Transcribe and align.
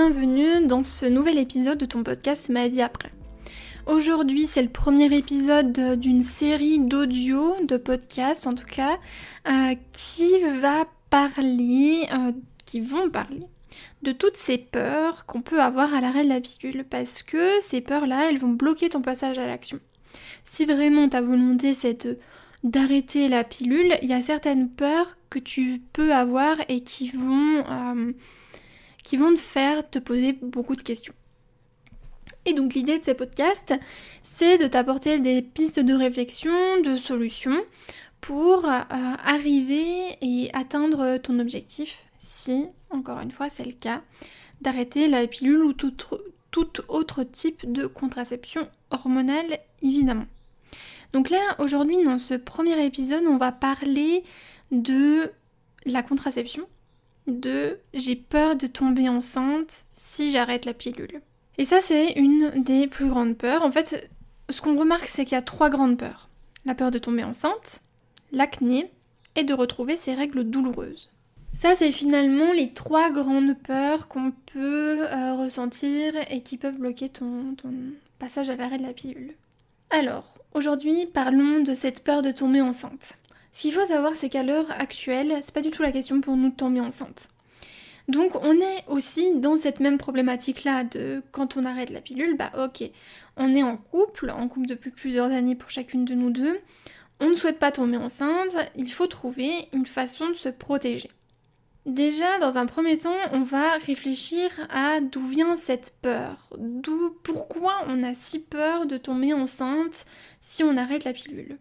bienvenue 0.00 0.66
dans 0.66 0.82
ce 0.82 1.04
nouvel 1.04 1.36
épisode 1.36 1.76
de 1.76 1.84
ton 1.84 2.02
podcast 2.02 2.48
Ma 2.48 2.68
vie 2.68 2.80
après. 2.80 3.10
Aujourd'hui, 3.86 4.46
c'est 4.46 4.62
le 4.62 4.70
premier 4.70 5.14
épisode 5.14 6.00
d'une 6.00 6.22
série 6.22 6.78
d'audio, 6.78 7.54
de 7.64 7.76
podcasts 7.76 8.46
en 8.46 8.54
tout 8.54 8.64
cas, 8.64 8.98
euh, 9.46 9.74
qui 9.92 10.38
va 10.62 10.86
parler, 11.10 12.06
euh, 12.14 12.32
qui 12.64 12.80
vont 12.80 13.10
parler 13.10 13.42
de 14.00 14.12
toutes 14.12 14.38
ces 14.38 14.56
peurs 14.56 15.26
qu'on 15.26 15.42
peut 15.42 15.60
avoir 15.60 15.92
à 15.92 16.00
l'arrêt 16.00 16.24
de 16.24 16.30
la 16.30 16.40
pilule, 16.40 16.86
parce 16.88 17.22
que 17.22 17.60
ces 17.60 17.82
peurs-là, 17.82 18.30
elles 18.30 18.38
vont 18.38 18.48
bloquer 18.48 18.88
ton 18.88 19.02
passage 19.02 19.38
à 19.38 19.46
l'action. 19.46 19.80
Si 20.44 20.64
vraiment 20.64 21.10
ta 21.10 21.20
volonté 21.20 21.74
c'est 21.74 22.08
d'arrêter 22.64 23.28
la 23.28 23.44
pilule, 23.44 23.92
il 24.00 24.08
y 24.08 24.14
a 24.14 24.22
certaines 24.22 24.70
peurs 24.70 25.18
que 25.28 25.38
tu 25.38 25.82
peux 25.92 26.14
avoir 26.14 26.56
et 26.68 26.82
qui 26.82 27.10
vont, 27.10 27.64
euh, 27.68 28.12
qui 29.10 29.16
vont 29.16 29.34
te 29.34 29.40
faire 29.40 29.90
te 29.90 29.98
poser 29.98 30.34
beaucoup 30.34 30.76
de 30.76 30.82
questions. 30.82 31.14
Et 32.46 32.52
donc 32.52 32.74
l'idée 32.74 32.96
de 32.96 33.02
ces 33.02 33.14
podcasts, 33.14 33.74
c'est 34.22 34.56
de 34.56 34.68
t'apporter 34.68 35.18
des 35.18 35.42
pistes 35.42 35.80
de 35.80 35.94
réflexion, 35.94 36.80
de 36.84 36.96
solutions 36.96 37.60
pour 38.20 38.66
euh, 38.66 38.78
arriver 38.88 40.16
et 40.22 40.48
atteindre 40.52 41.16
ton 41.16 41.40
objectif, 41.40 42.04
si, 42.18 42.68
encore 42.90 43.18
une 43.18 43.32
fois, 43.32 43.48
c'est 43.48 43.64
le 43.64 43.72
cas, 43.72 44.00
d'arrêter 44.60 45.08
la 45.08 45.26
pilule 45.26 45.64
ou 45.64 45.72
tout, 45.72 45.92
tout 46.52 46.70
autre 46.86 47.24
type 47.24 47.68
de 47.72 47.86
contraception 47.86 48.68
hormonale, 48.92 49.58
évidemment. 49.82 50.26
Donc 51.12 51.30
là, 51.30 51.56
aujourd'hui, 51.58 52.00
dans 52.04 52.18
ce 52.18 52.34
premier 52.34 52.80
épisode, 52.86 53.24
on 53.26 53.38
va 53.38 53.50
parler 53.50 54.22
de 54.70 55.32
la 55.84 56.04
contraception, 56.04 56.68
de 57.38 57.78
j'ai 57.94 58.16
peur 58.16 58.56
de 58.56 58.66
tomber 58.66 59.08
enceinte 59.08 59.84
si 59.94 60.30
j'arrête 60.30 60.64
la 60.64 60.74
pilule. 60.74 61.20
Et 61.58 61.64
ça, 61.64 61.80
c'est 61.80 62.12
une 62.12 62.62
des 62.62 62.86
plus 62.86 63.08
grandes 63.08 63.36
peurs. 63.36 63.62
En 63.62 63.70
fait, 63.70 64.10
ce 64.48 64.60
qu'on 64.60 64.78
remarque, 64.78 65.06
c'est 65.06 65.24
qu'il 65.24 65.34
y 65.34 65.38
a 65.38 65.42
trois 65.42 65.70
grandes 65.70 65.98
peurs. 65.98 66.28
La 66.64 66.74
peur 66.74 66.90
de 66.90 66.98
tomber 66.98 67.24
enceinte, 67.24 67.80
l'acné 68.32 68.90
et 69.36 69.44
de 69.44 69.54
retrouver 69.54 69.96
ses 69.96 70.14
règles 70.14 70.44
douloureuses. 70.44 71.10
Ça, 71.52 71.74
c'est 71.74 71.92
finalement 71.92 72.52
les 72.52 72.72
trois 72.72 73.10
grandes 73.10 73.56
peurs 73.58 74.08
qu'on 74.08 74.32
peut 74.52 75.02
euh, 75.02 75.34
ressentir 75.34 76.14
et 76.30 76.42
qui 76.42 76.56
peuvent 76.56 76.78
bloquer 76.78 77.08
ton, 77.08 77.54
ton 77.56 77.72
passage 78.18 78.50
à 78.50 78.56
l'arrêt 78.56 78.78
de 78.78 78.86
la 78.86 78.92
pilule. 78.92 79.34
Alors, 79.90 80.34
aujourd'hui, 80.54 81.06
parlons 81.06 81.60
de 81.62 81.74
cette 81.74 82.04
peur 82.04 82.22
de 82.22 82.30
tomber 82.30 82.60
enceinte. 82.60 83.14
Ce 83.52 83.62
qu'il 83.62 83.72
faut 83.72 83.86
savoir, 83.86 84.14
c'est 84.14 84.28
qu'à 84.28 84.42
l'heure 84.42 84.70
actuelle, 84.78 85.38
c'est 85.42 85.54
pas 85.54 85.60
du 85.60 85.70
tout 85.70 85.82
la 85.82 85.92
question 85.92 86.20
pour 86.20 86.36
nous 86.36 86.50
de 86.50 86.56
tomber 86.56 86.80
enceinte. 86.80 87.28
Donc 88.08 88.34
on 88.42 88.52
est 88.52 88.84
aussi 88.88 89.36
dans 89.36 89.56
cette 89.56 89.78
même 89.78 89.98
problématique-là 89.98 90.84
de 90.84 91.22
quand 91.30 91.56
on 91.56 91.64
arrête 91.64 91.90
la 91.90 92.00
pilule, 92.00 92.36
bah 92.36 92.50
ok, 92.58 92.90
on 93.36 93.54
est 93.54 93.62
en 93.62 93.76
couple, 93.76 94.30
en 94.30 94.48
couple 94.48 94.66
depuis 94.66 94.90
plusieurs 94.90 95.30
années 95.30 95.54
pour 95.54 95.70
chacune 95.70 96.04
de 96.04 96.14
nous 96.14 96.30
deux, 96.30 96.58
on 97.20 97.28
ne 97.28 97.34
souhaite 97.34 97.58
pas 97.58 97.70
tomber 97.70 97.98
enceinte, 97.98 98.52
il 98.76 98.90
faut 98.90 99.06
trouver 99.06 99.50
une 99.72 99.86
façon 99.86 100.28
de 100.28 100.34
se 100.34 100.48
protéger. 100.48 101.10
Déjà, 101.86 102.38
dans 102.38 102.58
un 102.58 102.66
premier 102.66 102.98
temps, 102.98 103.16
on 103.32 103.42
va 103.42 103.72
réfléchir 103.86 104.50
à 104.70 105.00
d'où 105.00 105.26
vient 105.26 105.56
cette 105.56 105.94
peur, 106.02 106.50
d'où, 106.58 107.16
pourquoi 107.22 107.84
on 107.86 108.02
a 108.02 108.14
si 108.14 108.42
peur 108.42 108.86
de 108.86 108.96
tomber 108.96 109.32
enceinte 109.32 110.04
si 110.40 110.62
on 110.62 110.76
arrête 110.76 111.04
la 111.04 111.12
pilule. 111.12 111.58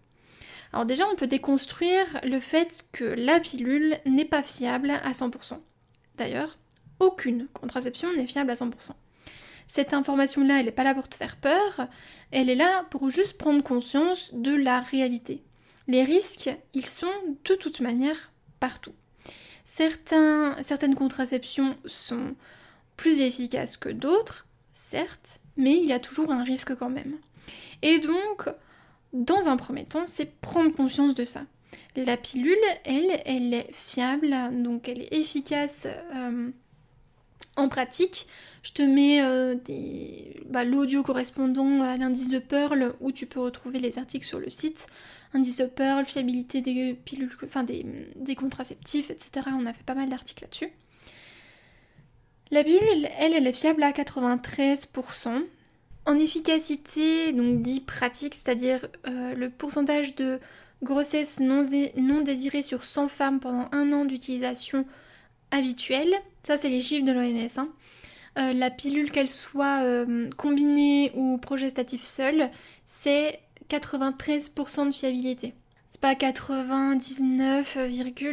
Alors 0.71 0.85
déjà, 0.85 1.07
on 1.07 1.15
peut 1.15 1.27
déconstruire 1.27 2.05
le 2.23 2.39
fait 2.39 2.85
que 2.91 3.03
la 3.03 3.39
pilule 3.39 3.97
n'est 4.05 4.25
pas 4.25 4.43
fiable 4.43 4.91
à 4.91 5.11
100%. 5.11 5.59
D'ailleurs, 6.15 6.57
aucune 6.99 7.47
contraception 7.53 8.13
n'est 8.13 8.27
fiable 8.27 8.51
à 8.51 8.55
100%. 8.55 8.91
Cette 9.67 9.93
information-là, 9.93 10.59
elle 10.59 10.65
n'est 10.65 10.71
pas 10.71 10.83
là 10.83 10.93
pour 10.93 11.07
te 11.07 11.15
faire 11.15 11.37
peur, 11.37 11.87
elle 12.31 12.49
est 12.49 12.55
là 12.55 12.85
pour 12.89 13.09
juste 13.09 13.37
prendre 13.37 13.63
conscience 13.63 14.31
de 14.33 14.55
la 14.55 14.79
réalité. 14.79 15.43
Les 15.87 16.03
risques, 16.03 16.49
ils 16.73 16.85
sont 16.85 17.07
de 17.45 17.55
toute 17.55 17.79
manière 17.79 18.31
partout. 18.59 18.93
Certaines 19.65 20.95
contraceptions 20.95 21.77
sont 21.85 22.35
plus 22.97 23.19
efficaces 23.21 23.77
que 23.77 23.89
d'autres, 23.89 24.47
certes, 24.73 25.39
mais 25.55 25.77
il 25.77 25.85
y 25.85 25.93
a 25.93 25.99
toujours 25.99 26.31
un 26.31 26.43
risque 26.43 26.75
quand 26.75 26.89
même. 26.89 27.17
Et 27.81 27.99
donc, 27.99 28.49
dans 29.13 29.47
un 29.47 29.57
premier 29.57 29.85
temps, 29.85 30.05
c'est 30.05 30.39
prendre 30.39 30.71
conscience 30.71 31.15
de 31.15 31.25
ça. 31.25 31.43
La 31.95 32.17
pilule, 32.17 32.55
elle, 32.85 33.21
elle 33.25 33.53
est 33.53 33.73
fiable, 33.73 34.35
donc 34.63 34.87
elle 34.87 35.01
est 35.01 35.13
efficace 35.13 35.87
euh, 36.15 36.49
en 37.55 37.69
pratique. 37.69 38.27
Je 38.61 38.71
te 38.71 38.81
mets 38.81 39.21
euh, 39.21 39.55
bah, 40.47 40.63
l'audio 40.63 41.03
correspondant 41.03 41.81
à 41.81 41.97
l'indice 41.97 42.29
de 42.29 42.39
Pearl 42.39 42.93
où 42.99 43.11
tu 43.11 43.25
peux 43.25 43.39
retrouver 43.39 43.79
les 43.79 43.97
articles 43.97 44.25
sur 44.25 44.39
le 44.39 44.49
site. 44.49 44.87
Indice 45.33 45.57
de 45.57 45.65
Pearl, 45.65 46.05
fiabilité 46.05 46.61
des 46.61 46.93
pilules, 46.93 47.31
enfin 47.43 47.63
des, 47.63 47.85
des 48.15 48.35
contraceptifs, 48.35 49.11
etc. 49.11 49.47
On 49.47 49.65
a 49.65 49.73
fait 49.73 49.83
pas 49.83 49.95
mal 49.95 50.09
d'articles 50.09 50.43
là-dessus. 50.43 50.69
La 52.51 52.63
pilule, 52.63 53.07
elle, 53.19 53.33
elle 53.33 53.47
est 53.47 53.53
fiable 53.53 53.83
à 53.83 53.91
93%. 53.91 55.43
En 56.09 56.17
efficacité, 56.17 57.33
donc 57.33 57.61
dit 57.61 57.81
pratique, 57.81 58.33
c'est-à-dire 58.33 58.87
euh, 59.07 59.35
le 59.35 59.51
pourcentage 59.51 60.15
de 60.15 60.39
grossesse 60.81 61.39
non, 61.39 61.61
désirée 62.23 62.63
sur 62.63 62.83
100 62.83 63.09
femmes 63.09 63.39
pendant 63.39 63.69
un 63.73 63.93
an 63.93 64.05
d'utilisation 64.05 64.87
habituelle. 65.51 66.11
Ça, 66.41 66.57
c'est 66.57 66.69
les 66.69 66.81
chiffres 66.81 67.05
de 67.05 67.11
l'OMS. 67.11 67.47
Hein. 67.57 67.69
Euh, 68.39 68.53
la 68.53 68.71
pilule, 68.71 69.11
qu'elle 69.11 69.29
soit 69.29 69.83
euh, 69.83 70.27
combinée 70.35 71.11
ou 71.13 71.37
progestative 71.37 72.03
seule, 72.03 72.49
c'est 72.85 73.39
93% 73.69 74.87
de 74.87 74.91
fiabilité. 74.91 75.53
C'est 75.91 76.01
pas 76.01 76.15
99, 76.15 77.77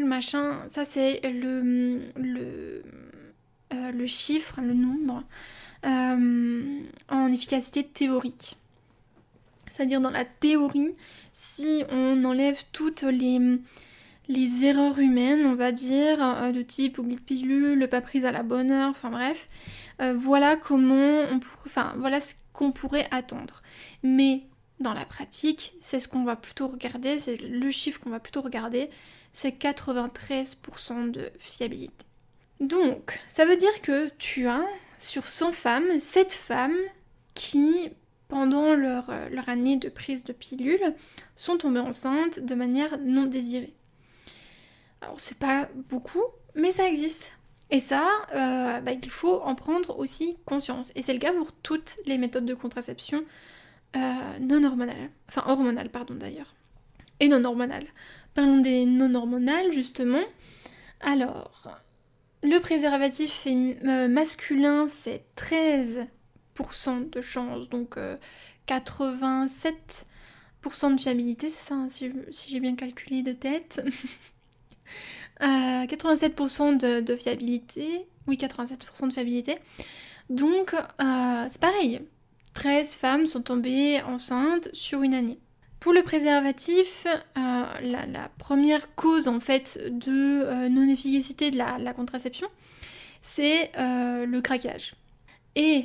machin. 0.02 0.62
Ça, 0.68 0.86
c'est 0.86 1.20
le 1.30 2.00
chiffre, 4.06 4.62
le 4.62 4.72
nombre 4.72 5.24
en 5.86 7.32
efficacité 7.32 7.84
théorique. 7.84 8.56
C'est-à-dire 9.68 10.00
dans 10.00 10.10
la 10.10 10.24
théorie, 10.24 10.94
si 11.32 11.84
on 11.90 12.24
enlève 12.24 12.62
toutes 12.72 13.02
les, 13.02 14.64
erreurs 14.64 14.98
humaines, 14.98 15.44
on 15.44 15.54
va 15.54 15.72
dire, 15.72 16.22
euh, 16.22 16.52
de 16.52 16.62
type 16.62 16.98
oubli 16.98 17.16
de 17.16 17.20
pilule, 17.20 17.88
pas 17.88 18.00
prise 18.00 18.24
à 18.24 18.32
la 18.32 18.42
bonne 18.42 18.70
heure, 18.70 18.90
enfin 18.90 19.10
bref, 19.10 19.48
euh, 20.00 20.14
voilà 20.16 20.56
comment 20.56 21.20
on 21.30 21.40
enfin 21.66 21.94
voilà 21.98 22.20
ce 22.20 22.34
qu'on 22.52 22.72
pourrait 22.72 23.06
attendre. 23.10 23.62
Mais 24.02 24.44
dans 24.80 24.94
la 24.94 25.04
pratique, 25.04 25.74
c'est 25.80 26.00
ce 26.00 26.08
qu'on 26.08 26.24
va 26.24 26.36
plutôt 26.36 26.68
regarder, 26.68 27.18
c'est 27.18 27.36
le 27.36 27.70
chiffre 27.70 28.00
qu'on 28.00 28.10
va 28.10 28.20
plutôt 28.20 28.42
regarder, 28.42 28.90
c'est 29.32 29.58
93% 29.58 31.10
de 31.10 31.30
fiabilité. 31.38 32.06
Donc, 32.60 33.20
ça 33.28 33.44
veut 33.44 33.56
dire 33.56 33.80
que 33.82 34.08
tu 34.16 34.48
as 34.48 34.64
sur 34.98 35.28
100 35.28 35.52
femmes, 35.52 36.00
7 36.00 36.32
femmes 36.32 36.76
qui 37.34 37.90
pendant 38.28 38.74
leur, 38.74 39.08
euh, 39.10 39.28
leur, 39.28 39.48
année 39.48 39.76
de 39.76 39.88
prise 39.88 40.24
de 40.24 40.32
pilule, 40.32 40.94
sont 41.36 41.58
tombées 41.58 41.80
enceintes 41.80 42.40
de 42.40 42.54
manière 42.54 42.98
non 42.98 43.24
désirée. 43.26 43.74
Alors 45.00 45.20
c'est 45.20 45.38
pas 45.38 45.68
beaucoup, 45.88 46.24
mais 46.54 46.70
ça 46.70 46.88
existe. 46.88 47.30
Et 47.70 47.80
ça, 47.80 48.06
euh, 48.34 48.80
bah, 48.80 48.92
il 48.92 49.10
faut 49.10 49.40
en 49.42 49.54
prendre 49.54 49.98
aussi 49.98 50.36
conscience. 50.44 50.92
Et 50.94 51.02
c'est 51.02 51.12
le 51.12 51.18
cas 51.18 51.32
pour 51.32 51.52
toutes 51.52 51.96
les 52.06 52.18
méthodes 52.18 52.46
de 52.46 52.54
contraception 52.54 53.24
euh, 53.96 54.38
non 54.40 54.64
hormonales. 54.64 55.10
Enfin 55.28 55.44
hormonales, 55.46 55.90
pardon 55.90 56.14
d'ailleurs. 56.14 56.54
Et 57.20 57.28
non 57.28 57.44
hormonales. 57.44 57.86
Parlons 58.34 58.58
des 58.58 58.86
non 58.86 59.14
hormonales 59.14 59.72
justement. 59.72 60.22
Alors, 61.00 61.68
le 62.46 62.60
préservatif 62.60 63.46
masculin, 63.82 64.86
c'est 64.88 65.24
13% 65.36 67.10
de 67.10 67.20
chance, 67.20 67.68
donc 67.68 67.96
87% 68.68 70.04
euh, 70.64 70.90
de 70.94 71.00
fiabilité, 71.00 71.50
c'est 71.50 71.68
ça, 71.68 71.74
hein, 71.74 71.88
si, 71.88 72.12
j'ai 72.48 72.60
bien 72.60 72.76
calculé 72.76 73.22
de 73.22 73.32
tête. 73.32 73.84
87% 75.40 76.84
euh, 76.84 77.00
de, 77.00 77.16
fiabilité, 77.16 78.06
oui 78.28 78.36
87% 78.36 79.08
de 79.08 79.12
fiabilité. 79.12 79.58
Donc 80.30 80.72
euh, 80.74 81.46
c'est 81.48 81.60
pareil, 81.60 82.00
13 82.54 82.94
femmes 82.94 83.26
sont 83.26 83.42
tombées 83.42 84.02
enceintes 84.02 84.68
sur 84.72 85.02
une 85.02 85.14
année. 85.14 85.40
Pour 85.86 85.92
le 85.92 86.02
préservatif, 86.02 87.06
la, 87.36 88.28
première 88.38 88.92
cause 88.96 89.28
en 89.28 89.38
fait 89.38 89.78
de 89.88 90.68
non-efficacité 90.68 91.52
de 91.52 91.58
la, 91.58 91.92
contraception, 91.94 92.48
c'est 93.20 93.70
le 93.76 94.40
craquage. 94.40 94.96
Et 95.54 95.84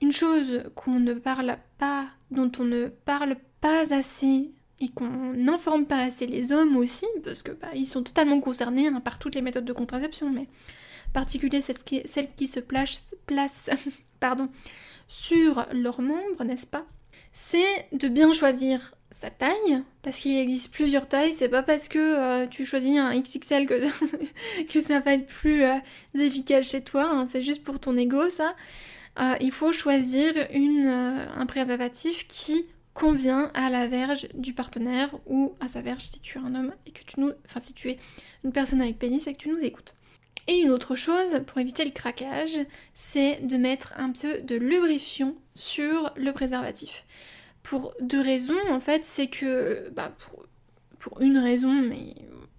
une 0.00 0.10
chose 0.10 0.62
qu'on 0.74 0.98
ne 0.98 1.12
parle 1.12 1.58
pas, 1.76 2.06
dont 2.30 2.50
on 2.60 2.64
ne 2.64 2.86
parle 2.86 3.36
pas 3.60 3.92
assez 3.92 4.52
et 4.80 4.88
qu'on 4.88 5.34
n'informe 5.34 5.84
pas 5.84 6.02
assez 6.02 6.26
les 6.26 6.50
hommes 6.50 6.78
aussi, 6.78 7.04
parce 7.22 7.42
que 7.42 7.52
bah, 7.52 7.68
ils 7.74 7.84
sont 7.84 8.02
totalement 8.02 8.40
concernés 8.40 8.86
hein, 8.86 9.00
par 9.00 9.18
toutes 9.18 9.34
les 9.34 9.42
méthodes 9.42 9.66
de 9.66 9.74
contraception, 9.74 10.30
mais 10.30 10.48
particulier 11.12 11.60
celles 11.60 12.34
qui, 12.36 12.48
se 12.48 12.60
placent, 12.60 13.14
place, 13.26 13.68
pardon, 14.18 14.48
sur 15.08 15.66
leurs 15.74 16.00
membres, 16.00 16.42
n'est-ce 16.42 16.66
pas? 16.66 16.86
C'est 17.34 17.86
de 17.92 18.08
bien 18.08 18.32
choisir 18.32 18.94
sa 19.12 19.30
taille, 19.30 19.82
parce 20.02 20.18
qu'il 20.18 20.36
existe 20.38 20.72
plusieurs 20.72 21.08
tailles, 21.08 21.32
c'est 21.32 21.48
pas 21.48 21.62
parce 21.62 21.88
que 21.88 21.98
euh, 21.98 22.46
tu 22.46 22.64
choisis 22.64 22.98
un 22.98 23.18
XXL 23.18 23.66
que, 24.68 24.80
ça 24.80 25.00
va 25.00 25.14
être 25.14 25.26
plus 25.26 25.64
euh, 25.64 25.76
efficace 26.14 26.70
chez 26.70 26.82
toi, 26.82 27.04
hein. 27.04 27.26
c'est 27.26 27.42
juste 27.42 27.62
pour 27.62 27.78
ton 27.78 27.96
ego 27.96 28.28
ça. 28.28 28.54
Euh, 29.20 29.34
il 29.40 29.52
faut 29.52 29.72
choisir 29.72 30.32
une, 30.52 30.86
un 30.86 31.46
préservatif 31.46 32.26
qui 32.26 32.64
convient 32.94 33.50
à 33.54 33.70
la 33.70 33.86
verge 33.86 34.28
du 34.34 34.54
partenaire 34.54 35.10
ou 35.26 35.54
à 35.60 35.68
sa 35.68 35.82
verge 35.82 36.02
si 36.02 36.20
tu 36.20 36.38
es 36.38 36.40
un 36.40 36.54
homme 36.54 36.72
et 36.86 36.92
que 36.92 37.04
tu 37.04 37.20
nous. 37.20 37.32
Enfin, 37.44 37.60
si 37.60 37.74
tu 37.74 37.90
es 37.90 37.98
une 38.44 38.52
personne 38.52 38.80
avec 38.80 38.98
pénis 38.98 39.26
et 39.26 39.34
que 39.34 39.38
tu 39.38 39.50
nous 39.50 39.60
écoutes. 39.60 39.94
Et 40.48 40.58
une 40.58 40.70
autre 40.70 40.96
chose, 40.96 41.42
pour 41.46 41.58
éviter 41.58 41.84
le 41.84 41.92
craquage, 41.92 42.58
c'est 42.94 43.46
de 43.46 43.56
mettre 43.56 43.94
un 43.96 44.10
peu 44.10 44.40
de 44.40 44.56
lubrifiant 44.56 45.34
sur 45.54 46.12
le 46.16 46.32
préservatif. 46.32 47.04
Pour 47.62 47.94
deux 48.00 48.20
raisons, 48.20 48.58
en 48.70 48.80
fait, 48.80 49.04
c'est 49.04 49.28
que. 49.28 49.90
Bah, 49.90 50.12
pour, 50.18 51.20
une 51.20 51.38
raison, 51.38 51.72
mais 51.72 52.14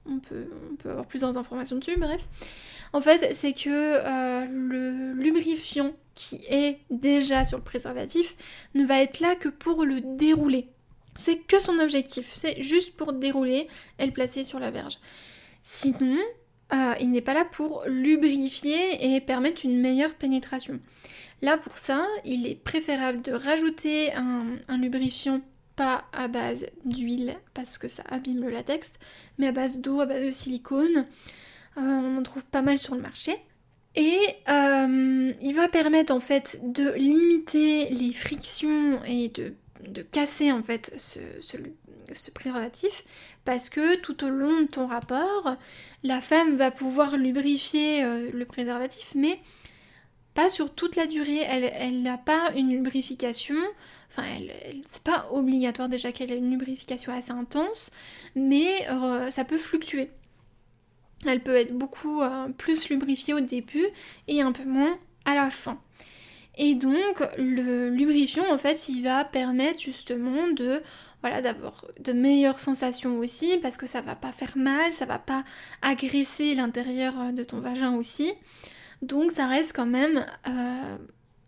on 0.05 0.19
peut, 0.19 0.49
on 0.69 0.75
peut 0.75 0.89
avoir 0.89 1.05
plusieurs 1.05 1.37
informations 1.37 1.77
dessus, 1.77 1.95
bref. 1.97 2.27
En 2.91 2.99
fait, 2.99 3.33
c'est 3.33 3.53
que 3.53 3.69
euh, 3.69 4.45
le 4.45 5.13
lubrifiant 5.13 5.93
qui 6.13 6.41
est 6.49 6.79
déjà 6.89 7.45
sur 7.45 7.57
le 7.57 7.63
préservatif 7.63 8.35
ne 8.75 8.85
va 8.85 9.01
être 9.01 9.19
là 9.19 9.35
que 9.35 9.49
pour 9.49 9.85
le 9.85 10.01
dérouler. 10.01 10.67
C'est 11.15 11.37
que 11.37 11.59
son 11.59 11.79
objectif, 11.79 12.31
c'est 12.33 12.61
juste 12.61 12.95
pour 12.95 13.13
dérouler 13.13 13.67
et 13.99 14.05
le 14.05 14.11
placer 14.11 14.43
sur 14.43 14.59
la 14.59 14.71
verge. 14.71 14.97
Sinon, 15.61 16.17
euh, 16.73 16.93
il 16.99 17.11
n'est 17.11 17.21
pas 17.21 17.33
là 17.33 17.45
pour 17.45 17.83
lubrifier 17.87 19.15
et 19.15 19.21
permettre 19.21 19.63
une 19.63 19.79
meilleure 19.79 20.15
pénétration. 20.15 20.79
Là, 21.43 21.57
pour 21.57 21.77
ça, 21.77 22.07
il 22.23 22.47
est 22.47 22.55
préférable 22.55 23.21
de 23.21 23.33
rajouter 23.33 24.13
un, 24.13 24.77
lubrifiant 24.77 25.41
pas 25.75 26.05
à 26.13 26.29
base 26.29 26.67
d'huile 26.85 27.35
parce 27.53 27.77
que 27.77 27.89
ça 27.89 28.01
abîme 28.09 28.39
le 28.39 28.49
latex, 28.49 28.93
mais 29.37 29.47
à 29.47 29.51
base 29.51 29.79
d'eau, 29.81 29.99
à 29.99 30.05
base 30.05 30.23
de 30.23 30.31
silicone. 30.31 31.05
Euh, 31.77 31.81
on 31.81 32.17
en 32.17 32.23
trouve 32.23 32.45
pas 32.45 32.61
mal 32.61 32.79
sur 32.79 32.95
le 32.95 33.01
marché. 33.01 33.35
Et 33.95 34.19
euh, 34.47 35.33
il 35.41 35.53
va 35.53 35.67
permettre 35.67 36.13
en 36.13 36.21
fait 36.21 36.61
de 36.63 36.93
limiter 36.93 37.89
les 37.89 38.13
frictions 38.13 39.03
et 39.03 39.27
de, 39.27 39.53
casser 40.13 40.49
en 40.49 40.63
fait 40.63 40.93
ce, 40.95 41.19
préservatif 42.33 43.03
parce 43.43 43.69
que 43.69 43.97
tout 43.97 44.23
au 44.23 44.29
long 44.29 44.61
de 44.61 44.67
ton 44.67 44.87
rapport, 44.87 45.57
la 46.03 46.21
femme 46.21 46.55
va 46.55 46.71
pouvoir 46.71 47.17
lubrifier 47.17 48.05
euh, 48.05 48.29
le 48.33 48.45
préservatif 48.45 49.11
mais 49.13 49.39
pas 50.33 50.49
sur 50.49 50.73
toute 50.73 50.95
la 50.95 51.07
durée. 51.07 51.41
Elle 51.47 52.01
n'a 52.01 52.17
pas 52.17 52.51
une 52.55 52.69
lubrification, 52.69 53.57
enfin 54.09 54.23
c'est 54.85 55.03
pas 55.03 55.27
obligatoire 55.31 55.89
déjà 55.89 56.11
qu'elle 56.11 56.31
ait 56.31 56.37
une 56.37 56.51
lubrification 56.51 57.13
assez 57.13 57.31
intense, 57.31 57.91
mais 58.35 58.87
euh, 58.89 59.29
ça 59.31 59.45
peut 59.45 59.57
fluctuer. 59.57 60.09
Elle 61.25 61.41
peut 61.41 61.55
être 61.55 61.73
beaucoup 61.73 62.21
euh, 62.21 62.49
plus 62.49 62.89
lubrifiée 62.89 63.33
au 63.33 63.39
début 63.39 63.87
et 64.27 64.41
un 64.41 64.51
peu 64.51 64.65
moins 64.65 64.97
à 65.25 65.35
la 65.35 65.49
fin. 65.49 65.79
Et 66.57 66.75
donc 66.75 67.23
le 67.37 67.89
lubrifiant 67.89 68.51
en 68.53 68.57
fait 68.57 68.87
il 68.87 69.03
va 69.03 69.25
permettre 69.25 69.79
justement 69.79 70.47
de 70.49 70.83
voilà 71.21 71.41
d'avoir 71.41 71.85
de 71.99 72.13
meilleures 72.13 72.59
sensations 72.59 73.17
aussi 73.17 73.57
parce 73.61 73.77
que 73.77 73.87
ça 73.87 74.01
va 74.01 74.13
pas 74.13 74.31
faire 74.31 74.55
mal, 74.55 74.93
ça 74.93 75.05
va 75.05 75.17
pas 75.17 75.43
agresser 75.81 76.53
l'intérieur 76.53 77.13
euh, 77.19 77.31
de 77.31 77.43
ton 77.43 77.59
vagin 77.59 77.95
aussi. 77.95 78.33
Donc 79.03 79.31
ça 79.31 79.47
reste 79.47 79.75
quand 79.75 79.85
même 79.85 80.25
euh, 80.47 80.97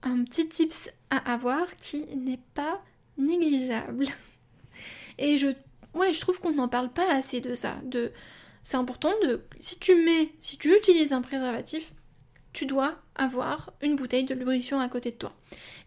un 0.04 0.24
petit 0.26 0.48
tips 0.48 0.90
à 1.10 1.34
avoir 1.34 1.76
qui 1.78 2.06
n'est 2.18 2.42
pas 2.54 2.82
négligeable. 3.18 4.08
Et 5.18 5.38
je 5.38 5.48
ouais, 5.94 6.14
je 6.14 6.20
trouve 6.20 6.40
qu'on 6.40 6.52
n'en 6.52 6.68
parle 6.68 6.92
pas 6.92 7.10
assez 7.14 7.40
de 7.40 7.56
ça, 7.56 7.78
de 7.86 8.12
c'est 8.62 8.78
important 8.78 9.14
de. 9.24 9.42
Si 9.60 9.80
tu 9.80 9.96
mets, 9.96 10.32
si 10.42 10.58
tu 10.58 10.76
utilises 10.76 11.14
un 11.14 11.22
préservatif, 11.22 11.94
tu 12.52 12.66
dois 12.66 12.96
avoir 13.16 13.74
une 13.82 13.96
bouteille 13.96 14.26
de 14.26 14.34
lubrifiant 14.34 14.80
à 14.80 14.90
côté 14.90 15.12
de 15.12 15.16
toi. 15.16 15.34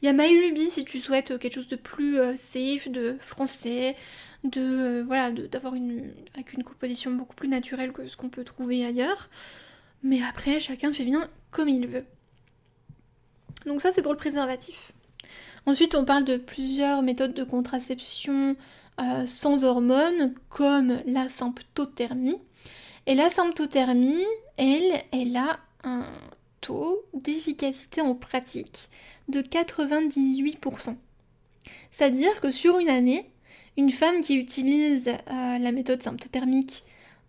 Il 0.01 0.07
y 0.07 0.09
a 0.09 0.13
MyLuby 0.15 0.67
si 0.67 0.85
tu 0.85 1.01
souhaites 1.01 1.39
quelque 1.39 1.55
chose 1.55 1.69
de 1.69 1.77
plus 1.77 2.19
euh, 2.19 2.37
safe, 2.37 2.89
de 2.89 3.17
français, 3.21 3.95
de 4.45 4.61
euh, 4.61 5.05
voilà, 5.05 5.31
d'avoir 5.31 5.75
une 5.75 6.15
avec 6.35 6.55
une 6.55 6.65
composition 6.65 7.11
beaucoup 7.11 7.35
plus 7.35 7.49
naturelle 7.49 7.93
que 7.93 8.09
ce 8.09 8.17
qu'on 8.17 8.31
peut 8.31 8.45
trouver 8.45 8.85
ailleurs. 8.87 9.29
Mais 10.03 10.23
après, 10.23 10.61
chacun 10.61 10.93
fait 10.93 11.05
bien 11.05 11.29
comme 11.51 11.69
il 11.69 11.89
veut. 11.89 12.05
Donc 13.67 13.81
ça, 13.81 13.93
c'est 13.93 14.03
pour 14.03 14.13
le 14.13 14.19
préservatif. 14.19 14.93
Ensuite, 15.67 15.95
on 15.95 16.05
parle 16.05 16.25
de 16.25 16.37
plusieurs 16.37 17.03
méthodes 17.03 17.35
de 17.35 17.45
contraception 17.45 18.57
euh, 19.01 19.27
sans 19.27 19.65
hormones, 19.65 20.35
comme 20.49 21.01
la 21.07 21.29
symptothermie. 21.29 22.39
Et 23.07 23.15
la 23.15 23.31
symptothermie, 23.31 24.25
elle, 24.57 25.03
elle 25.13 25.37
a 25.37 25.59
un 25.85 26.05
taux 26.61 27.05
d'efficacité 27.15 28.01
en 28.01 28.15
pratique 28.15 28.89
de 29.29 29.41
98%. 29.41 30.97
C'est-à-dire 31.91 32.41
que 32.41 32.51
sur 32.51 32.79
une 32.79 32.89
année, 32.89 33.31
une 33.77 33.91
femme 33.91 34.21
qui 34.21 34.37
utilise 34.37 35.09
euh, 35.09 35.59
la 35.59 35.73
méthode 35.73 36.03
symptothermique, 36.03 36.85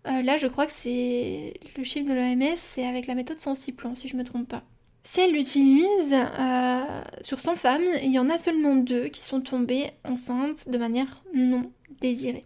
euh, 0.06 0.22
là 0.22 0.36
je 0.36 0.46
crois 0.46 0.66
que 0.66 0.72
c'est 0.72 1.54
le 1.76 1.84
chiffre 1.84 2.08
de 2.08 2.14
l'OMS, 2.14 2.56
c'est 2.56 2.86
avec 2.86 3.06
la 3.06 3.14
méthode 3.14 3.40
Sensiplan 3.40 3.94
si 3.94 4.08
je 4.08 4.14
ne 4.16 4.20
me 4.20 4.24
trompe 4.24 4.48
pas. 4.48 4.62
Si 5.02 5.20
elle 5.20 5.32
l'utilise, 5.32 6.12
euh, 6.12 6.84
sur 7.22 7.40
100 7.40 7.56
femmes, 7.56 7.86
il 8.02 8.12
y 8.12 8.18
en 8.18 8.28
a 8.28 8.36
seulement 8.36 8.76
deux 8.76 9.08
qui 9.08 9.22
sont 9.22 9.40
tombées 9.40 9.90
enceintes 10.04 10.68
de 10.68 10.76
manière 10.76 11.22
non 11.32 11.70
désirée 12.00 12.42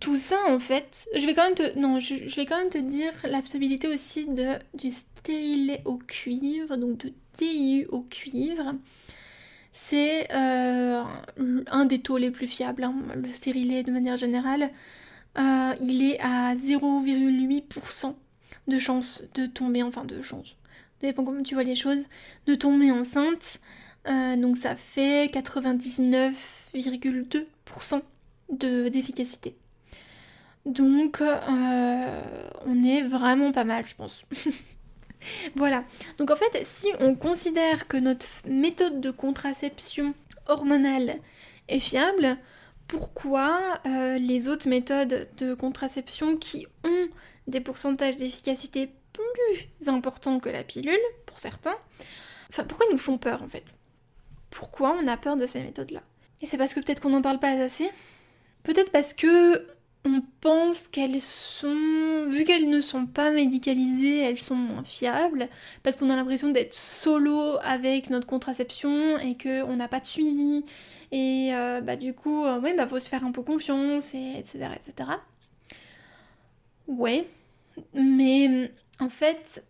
tout 0.00 0.16
ça 0.16 0.38
en 0.48 0.58
fait, 0.58 1.08
je 1.14 1.26
vais 1.26 1.34
quand 1.34 1.44
même 1.44 1.54
te, 1.54 1.62
je, 2.00 2.34
vais 2.36 2.46
quand 2.46 2.56
même 2.56 2.70
te 2.70 2.78
dire 2.78 3.12
la 3.22 3.42
fiabilité 3.42 3.86
aussi 3.86 4.24
de, 4.24 4.58
du 4.74 4.90
stérilet 4.90 5.82
au 5.84 5.98
cuivre, 5.98 6.76
donc 6.76 6.96
de 7.04 7.12
TIU 7.36 7.86
au 7.90 8.00
cuivre. 8.00 8.74
C'est 9.72 10.26
euh, 10.32 11.04
un 11.70 11.84
des 11.84 12.00
taux 12.00 12.16
les 12.16 12.30
plus 12.30 12.48
fiables, 12.48 12.82
hein, 12.82 12.94
le 13.14 13.32
stérilet 13.32 13.82
de 13.82 13.92
manière 13.92 14.16
générale. 14.16 14.70
Euh, 15.38 15.74
il 15.80 16.10
est 16.10 16.20
à 16.20 16.54
0,8% 16.54 18.14
de 18.68 18.78
chance 18.78 19.24
de 19.34 19.46
tomber, 19.46 19.82
enfin 19.82 20.04
de 20.04 20.20
chance, 20.22 20.54
dépend 21.00 21.24
comment 21.24 21.42
tu 21.42 21.54
vois 21.54 21.64
les 21.64 21.76
choses, 21.76 22.04
de 22.46 22.54
tomber 22.54 22.90
enceinte. 22.90 23.60
Euh, 24.08 24.34
donc 24.36 24.56
ça 24.56 24.76
fait 24.76 25.26
99,2% 25.26 28.02
d'efficacité. 28.50 29.56
Donc, 30.66 31.20
euh, 31.20 32.22
on 32.66 32.84
est 32.84 33.02
vraiment 33.02 33.52
pas 33.52 33.64
mal, 33.64 33.86
je 33.86 33.94
pense. 33.94 34.24
voilà. 35.56 35.84
Donc, 36.18 36.30
en 36.30 36.36
fait, 36.36 36.64
si 36.64 36.88
on 37.00 37.14
considère 37.14 37.88
que 37.88 37.96
notre 37.96 38.26
méthode 38.46 39.00
de 39.00 39.10
contraception 39.10 40.14
hormonale 40.46 41.16
est 41.68 41.80
fiable, 41.80 42.36
pourquoi 42.90 43.78
euh, 43.86 44.18
les 44.18 44.48
autres 44.48 44.68
méthodes 44.68 45.28
de 45.36 45.54
contraception 45.54 46.36
qui 46.36 46.66
ont 46.82 47.08
des 47.46 47.60
pourcentages 47.60 48.16
d'efficacité 48.16 48.90
plus 49.12 49.88
importants 49.88 50.40
que 50.40 50.48
la 50.48 50.64
pilule, 50.64 50.98
pour 51.24 51.38
certains, 51.38 51.76
enfin, 52.48 52.64
pourquoi 52.64 52.86
ils 52.90 52.92
nous 52.92 52.98
font 52.98 53.16
peur 53.16 53.44
en 53.44 53.48
fait? 53.48 53.76
Pourquoi 54.50 54.96
on 55.00 55.06
a 55.06 55.16
peur 55.16 55.36
de 55.36 55.46
ces 55.46 55.62
méthodes-là? 55.62 56.02
Et 56.42 56.46
c'est 56.46 56.58
parce 56.58 56.74
que 56.74 56.80
peut-être 56.80 57.00
qu'on 57.00 57.10
n'en 57.10 57.22
parle 57.22 57.38
pas 57.38 57.50
assez? 57.50 57.88
Peut-être 58.64 58.90
parce 58.90 59.14
que 59.14 59.64
on 60.04 60.22
pense 60.40 60.88
qu'elles 60.88 61.20
sont, 61.20 62.26
vu 62.26 62.44
qu'elles 62.44 62.70
ne 62.70 62.80
sont 62.80 63.06
pas 63.06 63.30
médicalisées, 63.30 64.18
elles 64.18 64.38
sont 64.38 64.56
moins 64.56 64.82
fiables, 64.82 65.48
parce 65.84 65.96
qu'on 65.96 66.10
a 66.10 66.16
l'impression 66.16 66.48
d'être 66.48 66.74
solo 66.74 67.56
avec 67.62 68.10
notre 68.10 68.26
contraception 68.26 69.16
et 69.18 69.36
qu'on 69.36 69.76
n'a 69.76 69.86
pas 69.86 70.00
de 70.00 70.06
suivi, 70.06 70.64
et 71.12 71.50
euh, 71.54 71.80
bah 71.80 71.96
du 71.96 72.14
coup, 72.14 72.44
euh, 72.44 72.60
bah 72.60 72.86
faut 72.88 73.00
se 73.00 73.08
faire 73.08 73.24
un 73.24 73.32
peu 73.32 73.42
confiance, 73.42 74.14
et 74.14 74.34
etc. 74.38 74.68
etc. 74.76 75.10
Ouais, 76.88 77.26
mais 77.94 78.72
en 78.98 79.08
fait, 79.08 79.64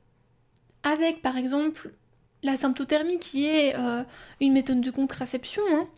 avec 0.82 1.22
par 1.22 1.36
exemple 1.36 1.92
la 2.42 2.56
symptothermie 2.56 3.18
qui 3.18 3.46
est 3.46 3.76
euh, 3.76 4.02
une 4.40 4.52
méthode 4.52 4.80
de 4.80 4.90
contraception, 4.90 5.62
hein, 5.72 5.88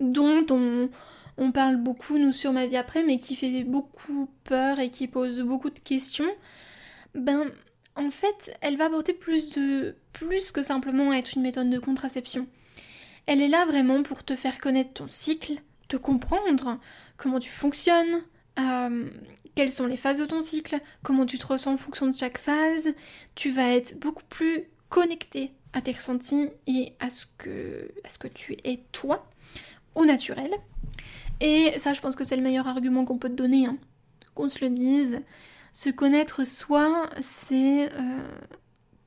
dont 0.00 0.44
on 0.50 0.90
on 1.38 1.52
parle 1.52 1.76
beaucoup, 1.76 2.18
nous, 2.18 2.32
sur 2.32 2.52
ma 2.52 2.66
vie 2.66 2.76
après, 2.76 3.04
mais 3.04 3.18
qui 3.18 3.36
fait 3.36 3.64
beaucoup 3.64 4.28
peur 4.44 4.78
et 4.78 4.90
qui 4.90 5.08
pose 5.08 5.40
beaucoup 5.40 5.70
de 5.70 5.78
questions, 5.78 6.30
ben, 7.14 7.50
en 7.96 8.10
fait, 8.10 8.56
elle 8.60 8.76
va 8.76 8.86
apporter 8.86 9.12
plus 9.12 9.50
de. 9.50 9.96
plus 10.12 10.52
que 10.52 10.62
simplement 10.62 11.12
être 11.12 11.34
une 11.36 11.42
méthode 11.42 11.70
de 11.70 11.78
contraception. 11.78 12.46
Elle 13.26 13.40
est 13.40 13.48
là 13.48 13.64
vraiment 13.66 14.02
pour 14.02 14.24
te 14.24 14.34
faire 14.34 14.58
connaître 14.58 14.94
ton 14.94 15.06
cycle, 15.08 15.62
te 15.88 15.96
comprendre, 15.96 16.78
comment 17.16 17.38
tu 17.38 17.50
fonctionnes, 17.50 18.22
euh, 18.58 19.08
quelles 19.54 19.70
sont 19.70 19.86
les 19.86 19.96
phases 19.96 20.18
de 20.18 20.24
ton 20.24 20.42
cycle, 20.42 20.80
comment 21.02 21.26
tu 21.26 21.38
te 21.38 21.46
ressens 21.46 21.74
en 21.74 21.76
fonction 21.76 22.06
de 22.06 22.14
chaque 22.14 22.38
phase. 22.38 22.94
Tu 23.34 23.50
vas 23.50 23.68
être 23.74 23.98
beaucoup 24.00 24.24
plus 24.28 24.64
connecté 24.88 25.52
à 25.72 25.80
tes 25.80 25.92
ressentis 25.92 26.50
et 26.66 26.92
à 27.00 27.10
ce 27.10 27.26
que, 27.38 27.92
à 28.04 28.08
ce 28.08 28.18
que 28.18 28.28
tu 28.28 28.56
es 28.64 28.80
toi, 28.92 29.26
au 29.94 30.04
naturel. 30.04 30.50
Et 31.40 31.72
ça, 31.78 31.92
je 31.92 32.00
pense 32.00 32.16
que 32.16 32.24
c'est 32.24 32.36
le 32.36 32.42
meilleur 32.42 32.68
argument 32.68 33.04
qu'on 33.04 33.18
peut 33.18 33.28
te 33.28 33.34
donner, 33.34 33.66
hein. 33.66 33.78
qu'on 34.34 34.48
se 34.48 34.64
le 34.64 34.70
dise. 34.70 35.22
Se 35.72 35.90
connaître 35.90 36.46
soi, 36.46 37.08
c'est 37.20 37.90
euh, 37.92 38.28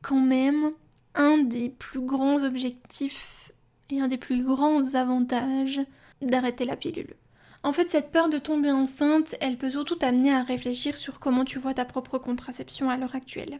quand 0.01 0.19
même 0.19 0.71
un 1.13 1.37
des 1.37 1.69
plus 1.69 2.01
grands 2.01 2.43
objectifs 2.43 3.44
et 3.89 4.01
un 4.01 4.07
des 4.07 4.17
plus 4.17 4.43
grands 4.43 4.95
avantages 4.95 5.81
d'arrêter 6.21 6.65
la 6.65 6.75
pilule. 6.75 7.15
En 7.63 7.71
fait, 7.71 7.89
cette 7.89 8.11
peur 8.11 8.29
de 8.29 8.37
tomber 8.37 8.69
enceinte, 8.69 9.35
elle 9.41 9.57
peut 9.57 9.71
surtout 9.71 9.95
t'amener 9.95 10.31
à 10.31 10.43
réfléchir 10.43 10.97
sur 10.97 11.19
comment 11.19 11.45
tu 11.45 11.57
vois 11.57 11.73
ta 11.73 11.83
propre 11.83 12.19
contraception 12.19 12.91
à 12.91 12.97
l'heure 12.97 13.15
actuelle. 13.15 13.59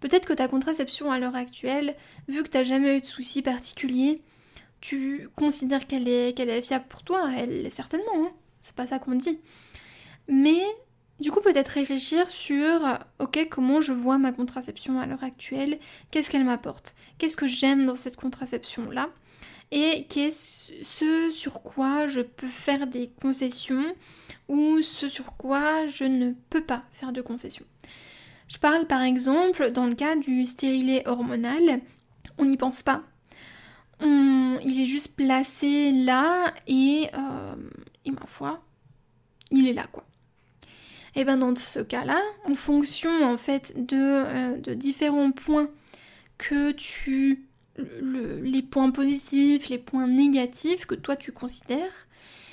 Peut-être 0.00 0.26
que 0.26 0.32
ta 0.32 0.48
contraception 0.48 1.12
à 1.12 1.20
l'heure 1.20 1.36
actuelle, 1.36 1.94
vu 2.26 2.42
que 2.42 2.48
tu 2.48 2.56
n'as 2.56 2.64
jamais 2.64 2.98
eu 2.98 3.00
de 3.00 3.06
soucis 3.06 3.42
particuliers, 3.42 4.20
tu 4.80 5.28
considères 5.36 5.86
qu'elle 5.86 6.08
est, 6.08 6.36
qu'elle 6.36 6.48
est 6.48 6.60
fiable 6.60 6.86
pour 6.88 7.04
toi, 7.04 7.30
elle 7.36 7.62
l'est 7.62 7.70
certainement, 7.70 8.16
hein. 8.16 8.32
c'est 8.60 8.74
pas 8.74 8.86
ça 8.86 8.98
qu'on 8.98 9.14
dit. 9.14 9.38
Mais 10.28 10.60
du 11.20 11.30
coup, 11.30 11.40
peut-être 11.40 11.68
réfléchir 11.68 12.28
sur, 12.28 12.80
ok, 13.20 13.46
comment 13.48 13.80
je 13.80 13.92
vois 13.92 14.18
ma 14.18 14.32
contraception 14.32 15.00
à 15.00 15.06
l'heure 15.06 15.24
actuelle, 15.24 15.78
qu'est-ce 16.10 16.30
qu'elle 16.30 16.44
m'apporte, 16.44 16.94
qu'est-ce 17.18 17.36
que 17.36 17.46
j'aime 17.46 17.86
dans 17.86 17.96
cette 17.96 18.16
contraception-là, 18.16 19.08
et 19.70 20.04
qu'est-ce 20.08 20.72
ce 20.82 21.30
sur 21.32 21.62
quoi 21.62 22.06
je 22.06 22.20
peux 22.20 22.48
faire 22.48 22.86
des 22.86 23.10
concessions 23.20 23.94
ou 24.48 24.80
ce 24.82 25.08
sur 25.08 25.36
quoi 25.36 25.86
je 25.86 26.04
ne 26.04 26.32
peux 26.50 26.62
pas 26.62 26.84
faire 26.92 27.12
de 27.12 27.20
concessions. 27.20 27.66
Je 28.48 28.58
parle 28.58 28.86
par 28.86 29.02
exemple 29.02 29.70
dans 29.72 29.86
le 29.86 29.94
cas 29.94 30.16
du 30.16 30.46
stérilet 30.46 31.06
hormonal, 31.06 31.80
on 32.38 32.44
n'y 32.44 32.56
pense 32.56 32.82
pas. 32.82 33.02
il 34.00 34.80
est 34.80 34.86
juste 34.86 35.14
placé 35.16 35.92
là 35.92 36.52
et, 36.66 37.08
euh, 37.14 37.54
et 38.04 38.10
ma 38.12 38.26
foi, 38.26 38.62
il 39.50 39.68
est 39.68 39.72
là 39.72 39.86
quoi. 39.90 40.04
Et 41.16 41.24
bien 41.24 41.38
dans 41.38 41.56
ce 41.56 41.80
cas-là, 41.80 42.20
en 42.44 42.54
fonction 42.54 43.24
en 43.24 43.38
fait 43.38 43.74
de, 43.76 43.96
euh, 43.96 44.58
de 44.58 44.74
différents 44.74 45.32
points 45.32 45.70
que 46.36 46.72
tu 46.72 47.45
les 47.78 48.62
points 48.62 48.90
positifs, 48.90 49.68
les 49.68 49.78
points 49.78 50.06
négatifs 50.06 50.86
que 50.86 50.94
toi 50.94 51.16
tu 51.16 51.32
considères, 51.32 52.08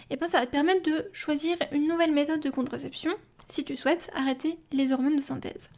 et 0.09 0.17
ben 0.17 0.27
ça 0.27 0.39
va 0.39 0.45
te 0.45 0.51
permettre 0.51 0.83
de 0.83 1.09
choisir 1.13 1.57
une 1.71 1.87
nouvelle 1.87 2.13
méthode 2.13 2.41
de 2.41 2.49
contraception 2.49 3.11
si 3.47 3.63
tu 3.63 3.75
souhaites 3.75 4.09
arrêter 4.15 4.57
les 4.71 4.91
hormones 4.91 5.15
de 5.15 5.21
synthèse. 5.21 5.69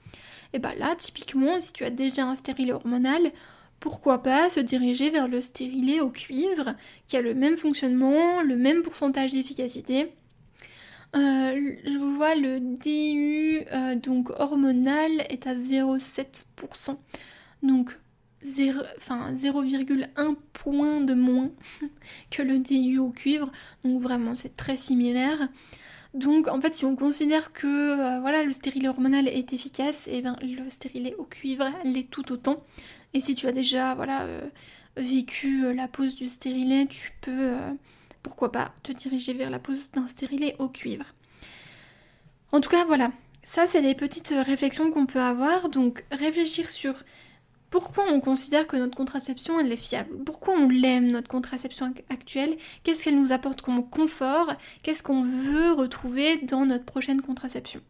Et 0.54 0.60
ben 0.60 0.74
là, 0.78 0.96
typiquement, 0.96 1.60
si 1.60 1.74
tu 1.74 1.84
as 1.84 1.90
déjà 1.90 2.26
un 2.26 2.36
stérilet 2.36 2.74
hormonal, 2.74 3.32
pourquoi 3.80 4.24
pas 4.24 4.50
se 4.50 4.60
diriger 4.60 5.10
vers 5.10 5.28
le 5.28 5.42
stérilet 5.42 6.00
au 6.00 6.10
cuivre, 6.10 6.76
qui 7.08 7.18
a 7.18 7.22
le 7.22 7.34
même 7.34 7.58
fonctionnement, 7.58 8.42
le 8.42 8.56
même 8.56 8.82
pourcentage 8.82 9.32
d'efficacité. 9.32 10.12
Euh, 11.16 11.76
je 11.86 11.98
vois 11.98 12.36
le 12.36 12.60
DU 12.60 13.66
euh, 13.72 13.96
donc 13.96 14.32
hormonal 14.38 15.12
est 15.30 15.48
à 15.48 15.56
0,7%. 15.56 16.98
Donc 17.64 17.98
0,1 18.46 20.36
point 20.54 21.02
de 21.02 21.14
moins 21.14 21.52
que 22.32 22.42
le 22.42 22.60
DU 22.60 23.00
au 23.00 23.10
cuivre. 23.10 23.52
Donc 23.84 24.02
vraiment 24.02 24.36
c'est 24.36 24.56
très 24.56 24.76
similaire. 24.76 25.50
Donc 26.14 26.48
en 26.48 26.62
fait 26.62 26.74
si 26.74 26.86
on 26.86 26.96
considère 26.96 27.52
que 27.52 27.68
euh, 27.68 28.20
voilà 28.22 28.44
le 28.44 28.54
stérilet 28.54 28.88
hormonal 28.88 29.28
est 29.28 29.52
efficace, 29.52 30.08
et 30.08 30.18
eh 30.18 30.22
bien 30.22 30.38
le 30.42 30.70
stérilet 30.70 31.14
au 31.16 31.26
cuivre 31.26 31.70
l'est 31.84 32.10
tout 32.10 32.32
autant. 32.32 32.64
Et 33.14 33.20
si 33.20 33.36
tu 33.36 33.48
as 33.48 33.52
déjà 33.52 33.96
voilà 33.96 34.22
euh, 34.22 34.42
vécu 34.96 35.66
euh, 35.66 35.74
la 35.74 35.88
pose 35.88 36.16
du 36.16 36.28
stérilet, 36.30 36.86
tu 36.86 37.12
peux 37.22 37.52
pourquoi 38.24 38.52
pas 38.52 38.74
te 38.82 38.92
diriger 38.92 39.34
vers 39.34 39.50
la 39.50 39.60
pose 39.60 39.92
d'un 39.92 40.08
stérilet 40.08 40.56
au 40.60 40.70
cuivre. 40.70 41.06
En 42.52 42.62
tout 42.62 42.70
cas 42.70 42.86
voilà, 42.86 43.12
ça 43.44 43.68
c'est 43.68 43.82
des 43.82 43.96
petites 43.96 44.34
réflexions 44.46 44.92
qu'on 44.92 45.06
peut 45.06 45.20
avoir. 45.20 45.68
Donc 45.68 46.06
réfléchir 46.12 46.70
sur 46.70 46.96
pourquoi 47.70 48.06
on 48.10 48.20
considère 48.20 48.68
que 48.68 48.78
notre 48.78 48.96
contraception 48.96 49.60
elle 49.60 49.72
est 49.72 49.78
fiable? 49.78 50.24
Pourquoi 50.24 50.54
on 50.56 50.70
l'aime 50.70 51.12
notre 51.12 51.28
contraception 51.28 51.94
actuelle? 52.10 52.56
Qu'est-ce 52.84 53.04
qu'elle 53.04 53.20
nous 53.20 53.32
apporte 53.32 53.62
comme 53.62 53.90
confort? 53.90 54.54
Qu'est-ce 54.84 55.04
qu'on 55.04 55.24
veut 55.24 55.74
retrouver 55.74 56.38
dans 56.38 56.66
notre 56.66 56.86
prochaine 56.86 57.22
contraception? 57.22 57.82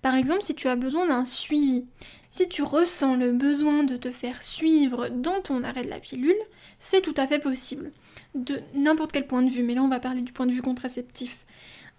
Par 0.00 0.16
exemple, 0.16 0.42
si 0.42 0.54
tu 0.54 0.66
as 0.66 0.74
besoin 0.74 1.06
d'un 1.06 1.24
suivi, 1.24 1.86
si 2.30 2.48
tu 2.48 2.62
ressens 2.62 3.14
le 3.14 3.32
besoin 3.32 3.84
de 3.84 3.96
te 3.96 4.10
faire 4.10 4.42
suivre 4.42 5.08
dans 5.08 5.40
ton 5.40 5.62
arrêt 5.62 5.84
de 5.84 5.90
la 5.90 6.00
pilule, 6.00 6.34
c'est 6.80 7.02
tout 7.02 7.14
à 7.16 7.26
fait 7.26 7.38
possible. 7.38 7.92
De 8.34 8.60
n'importe 8.74 9.12
quel 9.12 9.26
point 9.26 9.42
de 9.42 9.50
vue, 9.50 9.62
mais 9.62 9.74
là 9.74 9.82
on 9.82 9.88
va 9.88 10.00
parler 10.00 10.22
du 10.22 10.32
point 10.32 10.46
de 10.46 10.52
vue 10.52 10.62
contraceptif. 10.62 11.44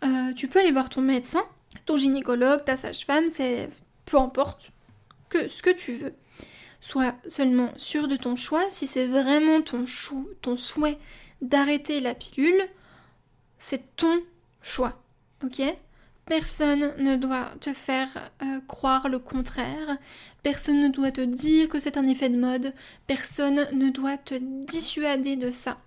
Euh, 0.03 0.33
tu 0.33 0.49
peux 0.49 0.59
aller 0.59 0.71
voir 0.71 0.89
ton 0.89 1.01
médecin, 1.01 1.43
ton 1.85 1.95
gynécologue, 1.95 2.65
ta 2.65 2.75
sage-femme, 2.75 3.29
c'est 3.29 3.69
peu 4.05 4.17
importe 4.17 4.71
que 5.29 5.47
ce 5.47 5.63
que 5.63 5.69
tu 5.69 5.95
veux 5.95 6.13
sois 6.83 7.15
seulement 7.29 7.69
sûr 7.77 8.09
de 8.09 8.17
ton 8.17 8.35
choix. 8.35 8.69
Si 8.69 8.87
c'est 8.87 9.07
vraiment 9.07 9.61
ton, 9.61 9.85
souhait 10.57 10.99
d'arrêter 11.41 12.01
la 12.01 12.13
pilule, 12.13 12.61
c'est 13.57 13.95
ton 13.95 14.21
choix. 14.61 15.01
Ok? 15.45 15.61
Personne 16.25 16.93
ne 16.97 17.15
doit 17.15 17.51
te 17.61 17.73
faire 17.73 18.09
euh, 18.41 18.59
croire 18.67 19.07
le 19.07 19.19
contraire. 19.19 19.97
Personne 20.41 20.81
ne 20.81 20.89
doit 20.89 21.11
te 21.11 21.21
dire 21.21 21.69
que 21.69 21.79
c'est 21.79 21.97
un 21.97 22.05
effet 22.05 22.27
de 22.27 22.37
mode. 22.37 22.73
Personne 23.07 23.65
ne 23.73 23.89
doit 23.89 24.17
te 24.17 24.35
dissuader 24.65 25.37
de 25.37 25.51
ça. 25.51 25.77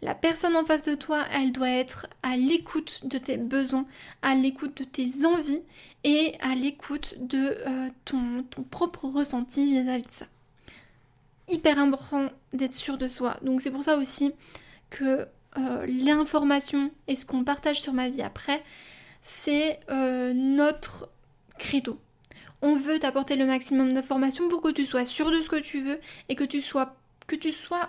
La 0.00 0.14
personne 0.14 0.56
en 0.56 0.64
face 0.64 0.86
de 0.86 0.94
toi, 0.94 1.22
elle 1.34 1.52
doit 1.52 1.70
être 1.70 2.06
à 2.22 2.36
l'écoute 2.36 3.02
de 3.04 3.18
tes 3.18 3.36
besoins, 3.36 3.86
à 4.22 4.34
l'écoute 4.34 4.78
de 4.78 4.84
tes 4.84 5.26
envies 5.26 5.62
et 6.04 6.34
à 6.40 6.54
l'écoute 6.54 7.14
de 7.20 7.56
euh, 7.66 7.88
ton, 8.06 8.44
propre 8.70 9.04
ressenti 9.06 9.68
vis 9.68 9.78
à 9.78 9.98
-vis 9.98 10.06
de 10.06 10.12
ça 10.12 10.26
hyper 11.48 11.78
important 11.78 12.30
d'être 12.52 12.74
sûr 12.74 12.98
de 12.98 13.08
soi. 13.08 13.36
Donc 13.42 13.62
c'est 13.62 13.70
pour 13.70 13.84
ça 13.84 13.96
aussi 13.96 14.32
que 14.90 15.26
euh, 15.58 15.86
l'information 15.86 16.90
et 17.08 17.16
ce 17.16 17.24
qu'on 17.24 17.44
partage 17.44 17.80
sur 17.80 17.92
ma 17.92 18.08
vie 18.08 18.22
après, 18.22 18.62
c'est 19.22 19.80
euh, 19.90 20.32
notre 20.34 21.10
credo. 21.58 21.98
On 22.62 22.74
veut 22.74 22.98
t'apporter 22.98 23.36
le 23.36 23.46
maximum 23.46 23.94
d'informations 23.94 24.48
pour 24.48 24.60
que 24.60 24.70
tu 24.70 24.84
sois 24.84 25.04
sûr 25.04 25.30
de 25.30 25.40
ce 25.42 25.48
que 25.48 25.56
tu 25.56 25.80
veux 25.80 25.98
et 26.28 26.34
que 26.34 26.44
tu 26.44 26.60
sois, 26.60 26.96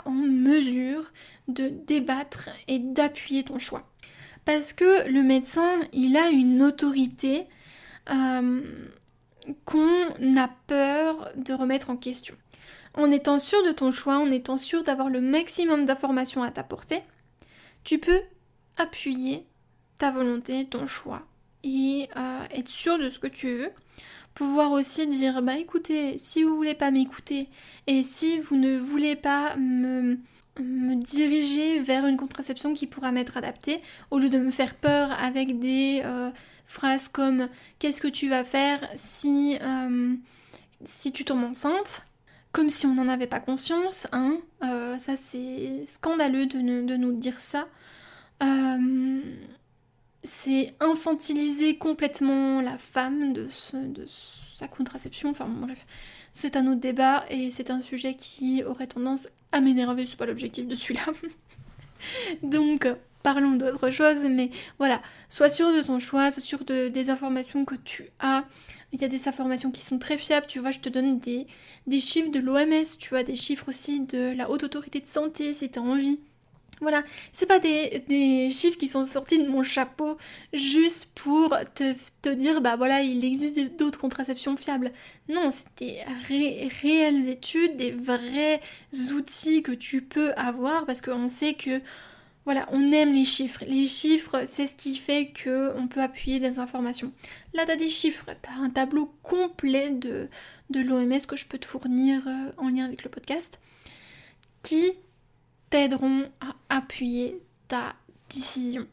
en 0.06 0.12
mesure 0.12 1.12
de 1.48 1.70
débattre 1.70 2.50
et 2.68 2.80
d'appuyer 2.80 3.44
ton 3.44 3.60
choix. 3.60 3.88
Parce 4.46 4.74
que 4.74 5.10
le 5.10 5.22
médecin, 5.22 5.80
il 5.94 6.18
a 6.18 6.30
une 6.30 6.64
autorité 6.64 7.46
euh, 8.10 8.62
qu'on 9.66 10.38
a 10.38 10.48
peur 10.68 11.30
de 11.36 11.54
remettre 11.54 11.90
en 11.90 11.98
question 11.98 12.36
en 12.98 13.12
étant 13.12 13.40
sûr 13.40 13.64
de 13.64 13.72
ton 13.72 13.92
choix, 13.92 14.18
en 14.18 14.30
étant 14.32 14.58
sûr 14.58 14.84
d'avoir 14.84 15.10
le 15.10 15.22
maximum 15.22 15.86
d'informations 15.86 16.44
à 16.44 16.52
t'apporter, 16.52 17.02
tu 17.84 18.00
peux 18.00 18.22
appuyer 18.76 19.46
ta 19.98 20.12
volonté, 20.12 20.66
ton 20.66 20.86
choix 20.88 21.24
et 21.64 22.10
euh, 22.18 22.40
être 22.52 22.68
sûr 22.68 22.98
de 22.98 23.10
ce 23.10 23.20
que 23.20 23.28
tu 23.28 23.54
veux. 23.54 23.72
Pouvoir 24.34 24.72
aussi 24.72 25.08
dire 25.08 25.42
bah 25.42 25.58
écoutez, 25.58 26.18
si 26.18 26.44
vous 26.44 26.56
voulez 26.56 26.76
pas 26.76 26.92
m'écouter 26.92 27.50
et 27.88 28.04
si 28.04 28.40
vous 28.40 28.56
ne 28.56 28.78
voulez 28.78 29.16
pas 29.16 29.56
me, 29.58 30.20
me 30.60 30.96
diriger 30.96 31.80
vers 31.80 32.06
une 32.06 32.18
contraception 32.18 32.74
qui 32.74 32.88
pourra 32.88 33.12
m'être 33.12 33.38
adaptée, 33.38 33.82
au 34.12 34.20
lieu 34.20 34.30
de 34.30 34.38
me 34.38 34.52
faire 34.52 34.76
peur 34.76 35.10
avec 35.24 35.60
des 35.60 36.02
euh, 36.04 36.30
phrases 36.66 37.08
comme 37.08 37.48
qu'est-ce 37.80 38.02
que 38.02 38.08
tu 38.08 38.30
vas 38.30 38.44
faire 38.44 38.88
si, 38.96 39.58
euh, 39.62 40.16
si 40.86 41.12
tu 41.12 41.26
tombes 41.26 41.44
enceinte, 41.44 42.07
comme 42.52 42.70
si 42.70 42.86
on 42.86 42.96
n'en 42.96 43.08
avait 43.08 43.28
pas 43.28 43.40
conscience, 43.40 44.08
hein. 44.12 44.40
Euh, 44.64 44.98
ça 44.98 45.16
c'est 45.16 45.86
scandaleux 45.86 46.46
de, 46.46 46.60
nous 46.60 47.14
dire 47.14 47.40
ça. 47.40 47.68
Euh, 48.44 49.22
c'est 50.24 50.74
infantiliser 50.80 51.78
complètement 51.78 52.62
la 52.62 52.78
femme 52.78 53.34
de, 53.34 53.48
sa 54.56 54.68
contraception. 54.68 55.30
Enfin 55.30 55.48
bref, 55.48 55.86
c'est 56.34 56.56
un 56.56 56.68
autre 56.68 56.82
débat 56.82 57.26
et 57.30 57.52
c'est 57.52 57.72
un 57.72 57.82
sujet 57.82 58.16
qui 58.16 58.64
aurait 58.64 58.88
tendance 58.88 59.28
à 59.52 59.62
m'énerver. 59.62 60.06
C'est 60.06 60.18
pas 60.18 60.26
l'objectif 60.26 60.68
de 60.68 60.76
celui-là. 60.76 61.06
Donc 62.44 62.88
parlons 63.24 63.56
d'autre 63.56 63.90
chose, 63.90 64.26
mais 64.30 64.52
voilà, 64.80 65.02
sois 65.30 65.50
sûr 65.50 65.74
de 65.74 65.82
ton 65.82 66.00
choix, 66.00 66.32
sois 66.32 66.44
sûr 66.44 66.64
de, 66.64 66.88
des 66.88 67.10
informations 67.10 67.66
que 67.66 67.76
tu 67.76 68.10
as. 68.20 68.46
Il 68.94 69.02
y 69.02 69.06
a 69.06 69.10
des 69.10 69.28
informations 69.28 69.72
qui 69.72 69.84
sont 69.84 70.00
très 70.00 70.18
fiables, 70.18 70.48
tu 70.48 70.60
vois, 70.60 70.72
je 70.72 70.80
te 70.80 70.90
donne 70.90 71.20
des, 71.20 71.46
chiffres 72.00 72.32
de 72.32 72.40
l'OMS, 72.40 72.86
tu 73.00 73.10
vois, 73.10 73.24
des 73.24 73.36
chiffres 73.36 73.68
aussi 73.70 74.00
de 74.02 74.34
la 74.36 74.50
Haute 74.50 74.64
Autorité 74.64 75.00
de 75.02 75.08
Santé 75.08 75.54
si 75.54 75.70
tu 75.70 75.78
as 75.78 75.82
envie. 75.82 76.20
Voilà, 76.80 77.04
c'est 77.32 77.48
pas 77.48 77.58
des, 77.60 78.52
chiffres 78.52 78.78
qui 78.78 78.88
sont 78.88 79.04
sortis 79.06 79.40
de 79.40 79.50
mon 79.50 79.64
chapeau 79.64 80.18
juste 80.54 81.12
pour 81.16 81.56
te, 81.74 82.30
dire, 82.30 82.62
bah 82.62 82.76
voilà, 82.76 83.02
il 83.02 83.26
existe 83.26 83.60
d'autres 83.78 84.00
contraceptions 84.00 84.56
fiables. 84.56 84.92
Non, 85.28 85.50
c'est 85.52 85.66
des 85.80 86.00
réelles 86.82 87.30
études, 87.30 87.78
des 87.78 87.92
vrais 87.92 88.62
outils 89.12 89.64
que 89.64 89.72
tu 89.72 90.02
peux 90.02 90.34
avoir 90.34 90.86
parce 90.86 91.02
qu'on 91.02 91.30
sait 91.30 91.56
que, 91.56 91.82
voilà, 92.48 92.66
on 92.72 92.94
aime 92.94 93.14
les 93.14 93.26
chiffres. 93.26 93.66
Les 93.68 93.88
chiffres, 93.88 94.44
c'est 94.48 94.68
ce 94.68 94.76
qui 94.76 94.96
fait 94.96 95.34
qu'on 95.34 95.90
peut 95.90 96.02
appuyer 96.02 96.40
des 96.40 96.60
informations. 96.60 97.12
Là, 97.54 97.66
t'as 97.66 97.76
des 97.76 97.90
chiffres, 97.90 98.24
t'as 98.42 98.54
un 98.54 98.70
tableau 98.70 99.14
complet 99.22 99.92
de, 99.92 100.30
de 100.70 100.80
l'OMS 100.80 101.20
que 101.28 101.36
je 101.36 101.46
peux 101.46 101.58
te 101.58 101.66
fournir 101.66 102.26
euh, 102.26 102.54
en 102.56 102.70
lien 102.70 102.86
avec 102.86 103.04
le 103.04 103.10
podcast 103.10 103.60
qui 104.64 104.94
t'aideront 105.70 106.32
à 106.40 106.56
appuyer 106.70 107.38
ta 107.68 107.98
décision. 108.30 108.88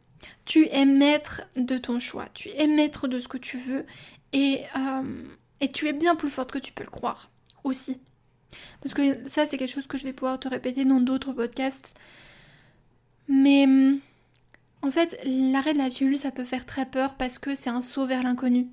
Tu 0.46 0.66
es 0.72 0.84
maître 0.84 1.42
de 1.54 1.78
ton 1.78 2.00
choix, 2.00 2.26
tu 2.34 2.48
es 2.48 2.66
maître 2.66 3.06
de 3.06 3.20
ce 3.20 3.28
que 3.28 3.38
tu 3.38 3.56
veux 3.56 3.86
et, 4.32 4.62
euh, 4.76 5.22
et 5.60 5.70
tu 5.70 5.86
es 5.86 5.92
bien 5.92 6.16
plus 6.16 6.28
forte 6.28 6.50
que 6.50 6.58
tu 6.58 6.72
peux 6.72 6.82
le 6.82 6.90
croire 6.90 7.30
aussi. 7.62 8.00
Parce 8.82 8.94
que 8.94 9.28
ça, 9.28 9.46
c'est 9.46 9.58
quelque 9.58 9.70
chose 9.70 9.86
que 9.86 9.96
je 9.96 10.02
vais 10.02 10.12
pouvoir 10.12 10.40
te 10.40 10.48
répéter 10.48 10.84
dans 10.84 11.00
d'autres 11.00 11.32
podcasts. 11.32 11.94
Mais 13.28 13.66
en 14.82 14.90
fait, 14.90 15.18
l'arrêt 15.24 15.72
de 15.72 15.78
la 15.78 15.88
pilule, 15.88 16.18
ça 16.18 16.30
peut 16.30 16.44
faire 16.44 16.66
très 16.66 16.86
peur 16.86 17.14
parce 17.14 17.38
que 17.38 17.54
c'est 17.54 17.70
un 17.70 17.80
saut 17.80 18.06
vers 18.06 18.22
l'inconnu. 18.22 18.68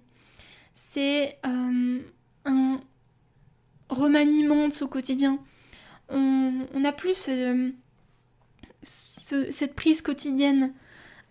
C'est 0.74 1.38
euh, 1.46 2.00
un 2.46 2.82
remaniement 3.90 4.68
de 4.68 4.74
ce 4.74 4.86
quotidien. 4.86 5.40
On, 6.10 6.54
on 6.74 6.84
a 6.84 6.92
plus 6.92 7.30
cette 8.82 9.76
prise 9.76 10.02
quotidienne 10.02 10.74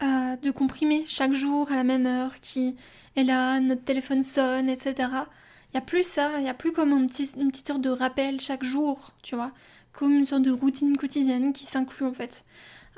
euh, 0.03 0.37
de 0.37 0.51
comprimés 0.51 1.05
chaque 1.09 1.35
jour 1.35 1.71
à 1.71 1.77
la 1.77 1.85
même 1.85 2.07
heure 2.07 2.41
qui 2.41 2.75
est 3.17 3.25
là, 3.25 3.61
notre 3.61 3.85
téléphone 3.85 4.23
sonne, 4.23 4.71
etc. 4.71 4.95
Il 4.99 5.75
n'y 5.75 5.79
a 5.79 5.83
plus 5.83 6.05
ça, 6.05 6.33
il 6.39 6.43
n'y 6.43 6.49
a 6.49 6.55
plus 6.55 6.73
comme 6.73 6.93
un 6.93 7.07
petit, 7.07 7.29
une 7.37 7.51
petite 7.51 7.69
heure 7.69 7.79
de 7.79 7.91
rappel 7.91 8.41
chaque 8.41 8.65
jour, 8.65 9.13
tu 9.23 9.35
vois, 9.37 9.53
comme 9.93 10.13
une 10.17 10.25
sorte 10.25 10.43
de 10.43 10.51
routine 10.51 10.97
quotidienne 10.97 11.53
qui 11.53 11.67
s'inclut 11.67 12.07
en 12.07 12.15
fait 12.15 12.47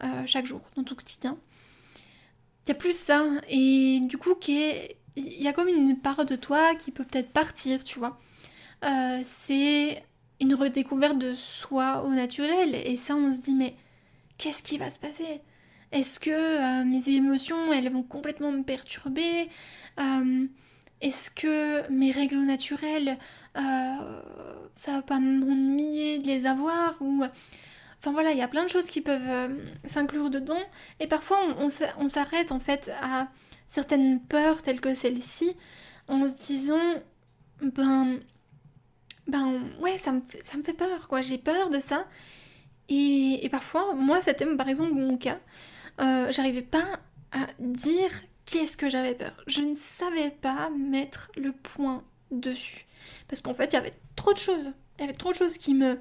euh, 0.02 0.22
chaque 0.26 0.46
jour 0.46 0.60
dans 0.76 0.84
ton 0.84 0.94
quotidien. 0.94 1.38
Il 1.96 2.70
n'y 2.70 2.72
a 2.72 2.74
plus 2.74 2.96
ça, 2.96 3.24
et 3.48 4.00
du 4.02 4.18
coup, 4.18 4.34
il 4.46 4.94
y 5.16 5.48
a 5.48 5.52
comme 5.52 5.68
une 5.68 5.98
part 5.98 6.24
de 6.24 6.36
toi 6.36 6.74
qui 6.74 6.90
peut 6.90 7.04
peut-être 7.04 7.30
partir, 7.30 7.82
tu 7.82 7.98
vois. 7.98 8.20
Euh, 8.84 9.20
c'est 9.24 10.02
une 10.40 10.54
redécouverte 10.54 11.18
de 11.18 11.34
soi 11.34 12.04
au 12.04 12.10
naturel, 12.10 12.74
et 12.74 12.96
ça, 12.96 13.16
on 13.16 13.32
se 13.32 13.40
dit, 13.40 13.54
mais 13.54 13.74
qu'est-ce 14.38 14.62
qui 14.62 14.78
va 14.78 14.90
se 14.90 14.98
passer? 14.98 15.40
Est-ce 15.90 16.20
que 16.20 16.30
euh, 16.30 16.84
mes 16.84 17.08
émotions, 17.08 17.72
elles 17.72 17.90
vont 17.92 18.02
complètement 18.02 18.52
me 18.52 18.62
perturber? 18.62 19.48
Est-ce 21.02 21.32
que 21.32 21.90
mes 21.90 22.12
règles 22.12 22.38
naturelles, 22.38 23.18
euh, 23.56 24.22
ça 24.72 24.92
va 24.92 25.02
pas 25.02 25.18
m'ennuyer 25.18 26.20
de 26.20 26.28
les 26.28 26.46
avoir? 26.46 26.96
Ou... 27.00 27.24
Enfin 28.02 28.12
voilà, 28.12 28.32
il 28.32 28.38
y 28.38 28.42
a 28.42 28.48
plein 28.48 28.64
de 28.64 28.68
choses 28.68 28.86
qui 28.86 29.00
peuvent 29.00 29.48
s'inclure 29.84 30.28
dedans 30.28 30.58
et 30.98 31.06
parfois 31.06 31.38
on, 31.58 32.08
s'arrête 32.08 32.50
en 32.50 32.58
fait 32.58 32.90
à 33.00 33.28
certaines 33.68 34.20
peurs 34.20 34.60
telles 34.62 34.80
que 34.80 34.92
celle-ci 34.96 35.56
en 36.08 36.26
se 36.26 36.34
disant 36.34 36.80
ben 37.62 38.18
ben 39.28 39.70
ouais 39.80 39.98
ça 39.98 40.10
me, 40.10 40.20
ça 40.42 40.58
me 40.58 40.64
fait 40.64 40.72
peur 40.72 41.06
quoi, 41.06 41.22
j'ai 41.22 41.38
peur 41.38 41.70
de 41.70 41.78
ça 41.78 42.08
et, 42.88 43.48
parfois, 43.50 43.94
moi, 43.94 44.20
c'était 44.20 44.44
par 44.56 44.68
exemple 44.68 44.92
mon 44.92 45.16
cas. 45.16 45.38
Euh, 46.00 46.30
j'arrivais 46.30 46.62
pas 46.62 47.00
à 47.32 47.46
dire 47.58 48.10
qu'est-ce 48.44 48.76
que 48.76 48.90
j'avais 48.90 49.14
peur. 49.14 49.32
Je 49.46 49.62
ne 49.62 49.74
savais 49.74 50.30
pas 50.30 50.70
mettre 50.70 51.30
le 51.36 51.52
point 51.52 52.04
dessus. 52.30 52.86
Parce 53.28 53.40
qu'en 53.40 53.54
fait, 53.54 53.72
il 53.72 53.74
y 53.74 53.78
avait 53.78 53.94
trop 54.16 54.32
de 54.32 54.38
choses. 54.38 54.72
Il 54.98 55.02
y 55.02 55.04
avait 55.04 55.14
trop 55.14 55.30
de 55.30 55.36
choses 55.36 55.56
qui 55.56 55.74
me, 55.74 55.98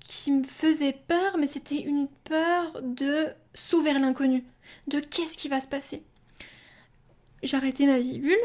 qui 0.00 0.32
me 0.32 0.44
faisaient 0.44 0.98
peur, 1.06 1.36
mais 1.38 1.48
c'était 1.48 1.80
une 1.80 2.08
peur 2.24 2.80
de 2.82 3.26
s'ouvrir 3.54 3.98
l'inconnu. 3.98 4.44
De 4.86 5.00
qu'est-ce 5.00 5.36
qui 5.36 5.48
va 5.48 5.60
se 5.60 5.68
passer. 5.68 6.04
J'arrêtais 7.42 7.86
ma 7.86 7.98
pilule, 7.98 8.36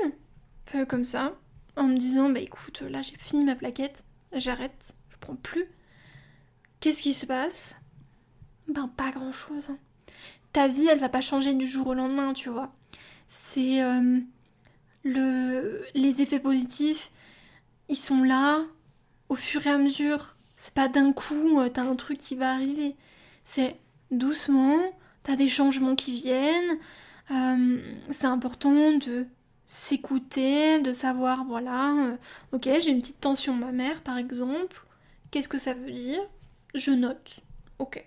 peu 0.65 0.85
comme 0.85 1.05
ça, 1.05 1.35
en 1.75 1.87
me 1.87 1.97
disant, 1.97 2.29
bah 2.29 2.39
écoute, 2.39 2.81
là 2.81 3.01
j'ai 3.01 3.17
fini 3.17 3.43
ma 3.43 3.55
plaquette, 3.55 4.03
j'arrête, 4.33 4.95
je 5.09 5.17
prends 5.17 5.35
plus. 5.35 5.65
Qu'est-ce 6.79 7.01
qui 7.01 7.13
se 7.13 7.25
passe? 7.25 7.75
Ben 8.67 8.87
pas 8.87 9.11
grand-chose. 9.11 9.69
Hein. 9.69 9.77
Ta 10.53 10.67
vie, 10.67 10.87
elle 10.87 10.99
va 10.99 11.09
pas 11.09 11.21
changer 11.21 11.53
du 11.53 11.67
jour 11.67 11.87
au 11.87 11.93
lendemain, 11.93 12.33
tu 12.33 12.49
vois. 12.49 12.73
C'est 13.27 13.81
euh, 13.81 14.19
le 15.03 15.83
les 15.93 16.21
effets 16.21 16.39
positifs, 16.39 17.11
ils 17.87 17.95
sont 17.95 18.23
là 18.23 18.65
au 19.29 19.35
fur 19.35 19.65
et 19.65 19.69
à 19.69 19.77
mesure. 19.77 20.35
C'est 20.63 20.75
pas 20.75 20.87
d'un 20.87 21.11
coup, 21.11 21.59
euh, 21.59 21.69
t'as 21.69 21.81
un 21.81 21.95
truc 21.95 22.19
qui 22.19 22.35
va 22.35 22.53
arriver. 22.53 22.95
C'est 23.43 23.77
doucement, 24.11 24.77
t'as 25.23 25.35
des 25.35 25.47
changements 25.47 25.95
qui 25.95 26.13
viennent. 26.13 26.77
Euh, 27.31 27.81
c'est 28.11 28.27
important 28.27 28.91
de 28.91 29.25
s'écouter, 29.65 30.77
de 30.77 30.93
savoir, 30.93 31.45
voilà, 31.45 32.15
ok, 32.51 32.69
j'ai 32.79 32.91
une 32.91 32.99
petite 32.99 33.19
tension 33.19 33.55
ma 33.55 33.71
mère, 33.71 34.03
par 34.03 34.19
exemple. 34.19 34.85
Qu'est-ce 35.31 35.49
que 35.49 35.57
ça 35.57 35.73
veut 35.73 35.91
dire? 35.91 36.21
Je 36.75 36.91
note. 36.91 37.39
Ok. 37.79 38.05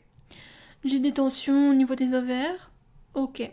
J'ai 0.85 1.01
des 1.01 1.13
tensions 1.13 1.71
au 1.71 1.75
niveau 1.75 1.97
des 1.97 2.15
ovaires? 2.15 2.71
Ok. 3.15 3.51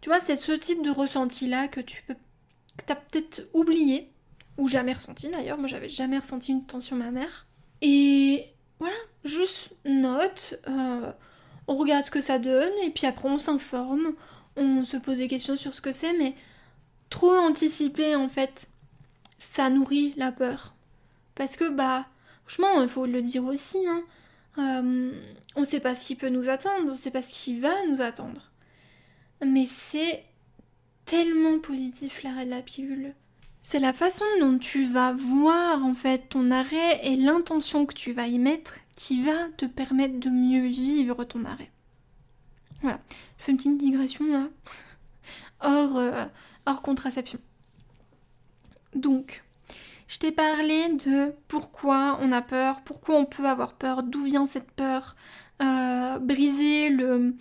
Tu 0.00 0.08
vois, 0.08 0.20
c'est 0.20 0.36
ce 0.36 0.52
type 0.52 0.84
de 0.84 0.90
ressenti-là 0.90 1.66
que 1.66 1.80
tu 1.80 2.04
peux. 2.04 2.14
que 2.14 2.84
t'as 2.86 2.94
peut-être 2.94 3.48
oublié. 3.52 4.12
Ou 4.58 4.68
jamais 4.68 4.92
ressenti 4.92 5.28
d'ailleurs. 5.28 5.58
Moi, 5.58 5.66
j'avais 5.66 5.88
jamais 5.88 6.18
ressenti 6.18 6.52
une 6.52 6.64
tension 6.64 6.94
mammaire. 6.94 7.47
Et 7.82 8.46
voilà, 8.78 8.96
juste 9.24 9.70
note. 9.84 10.58
Euh, 10.68 11.12
on 11.66 11.76
regarde 11.76 12.04
ce 12.04 12.10
que 12.10 12.20
ça 12.20 12.38
donne. 12.38 12.72
Et 12.84 12.90
puis 12.90 13.06
après, 13.06 13.28
on 13.28 13.38
s'informe. 13.38 14.14
On 14.56 14.84
se 14.84 14.96
pose 14.96 15.18
des 15.18 15.28
questions 15.28 15.56
sur 15.56 15.74
ce 15.74 15.80
que 15.80 15.92
c'est. 15.92 16.12
Mais 16.14 16.34
trop 17.10 17.34
anticiper, 17.34 18.14
en 18.14 18.28
fait, 18.28 18.68
ça 19.38 19.70
nourrit 19.70 20.14
la 20.16 20.32
peur. 20.32 20.74
Parce 21.34 21.56
que, 21.56 21.68
bah, 21.68 22.06
franchement, 22.44 22.82
il 22.82 22.88
faut 22.88 23.06
le 23.06 23.22
dire 23.22 23.44
aussi, 23.44 23.78
hein. 23.86 24.02
Euh, 24.58 25.12
on 25.54 25.64
sait 25.64 25.80
pas 25.80 25.94
ce 25.94 26.04
qui 26.04 26.16
peut 26.16 26.30
nous 26.30 26.48
attendre, 26.48 26.90
on 26.90 26.94
sait 26.94 27.12
pas 27.12 27.22
ce 27.22 27.32
qui 27.32 27.60
va 27.60 27.72
nous 27.86 28.00
attendre. 28.00 28.50
Mais 29.44 29.66
c'est 29.66 30.24
tellement 31.04 31.60
positif 31.60 32.22
l'arrêt 32.22 32.44
de 32.44 32.50
la 32.50 32.62
pilule. 32.62 33.14
C'est 33.70 33.80
la 33.80 33.92
façon 33.92 34.24
dont 34.40 34.56
tu 34.56 34.86
vas 34.86 35.12
voir 35.12 35.84
en 35.84 35.92
fait 35.92 36.30
ton 36.30 36.50
arrêt 36.50 37.00
et 37.06 37.16
l'intention 37.16 37.84
que 37.84 37.92
tu 37.92 38.12
vas 38.12 38.26
y 38.26 38.38
mettre 38.38 38.78
qui 38.96 39.22
va 39.22 39.50
te 39.58 39.66
permettre 39.66 40.18
de 40.18 40.30
mieux 40.30 40.68
vivre 40.68 41.22
ton 41.24 41.44
arrêt. 41.44 41.70
Voilà, 42.80 42.98
je 43.36 43.44
fais 43.44 43.52
une 43.52 43.58
petite 43.58 43.76
digression 43.76 44.24
là, 44.32 44.48
hors, 45.60 45.98
euh, 45.98 46.24
contraception. 46.82 47.38
Donc, 48.94 49.44
je 50.06 50.18
t'ai 50.18 50.32
parlé 50.32 50.88
de 51.04 51.34
pourquoi 51.46 52.18
on 52.22 52.32
a 52.32 52.40
peur, 52.40 52.80
pourquoi 52.86 53.16
on 53.16 53.26
peut 53.26 53.44
avoir 53.44 53.74
peur, 53.74 54.02
d'où 54.02 54.24
vient 54.24 54.46
cette 54.46 54.70
peur, 54.70 55.14
euh, 55.60 56.18
briser 56.20 56.88
le, 56.88 57.34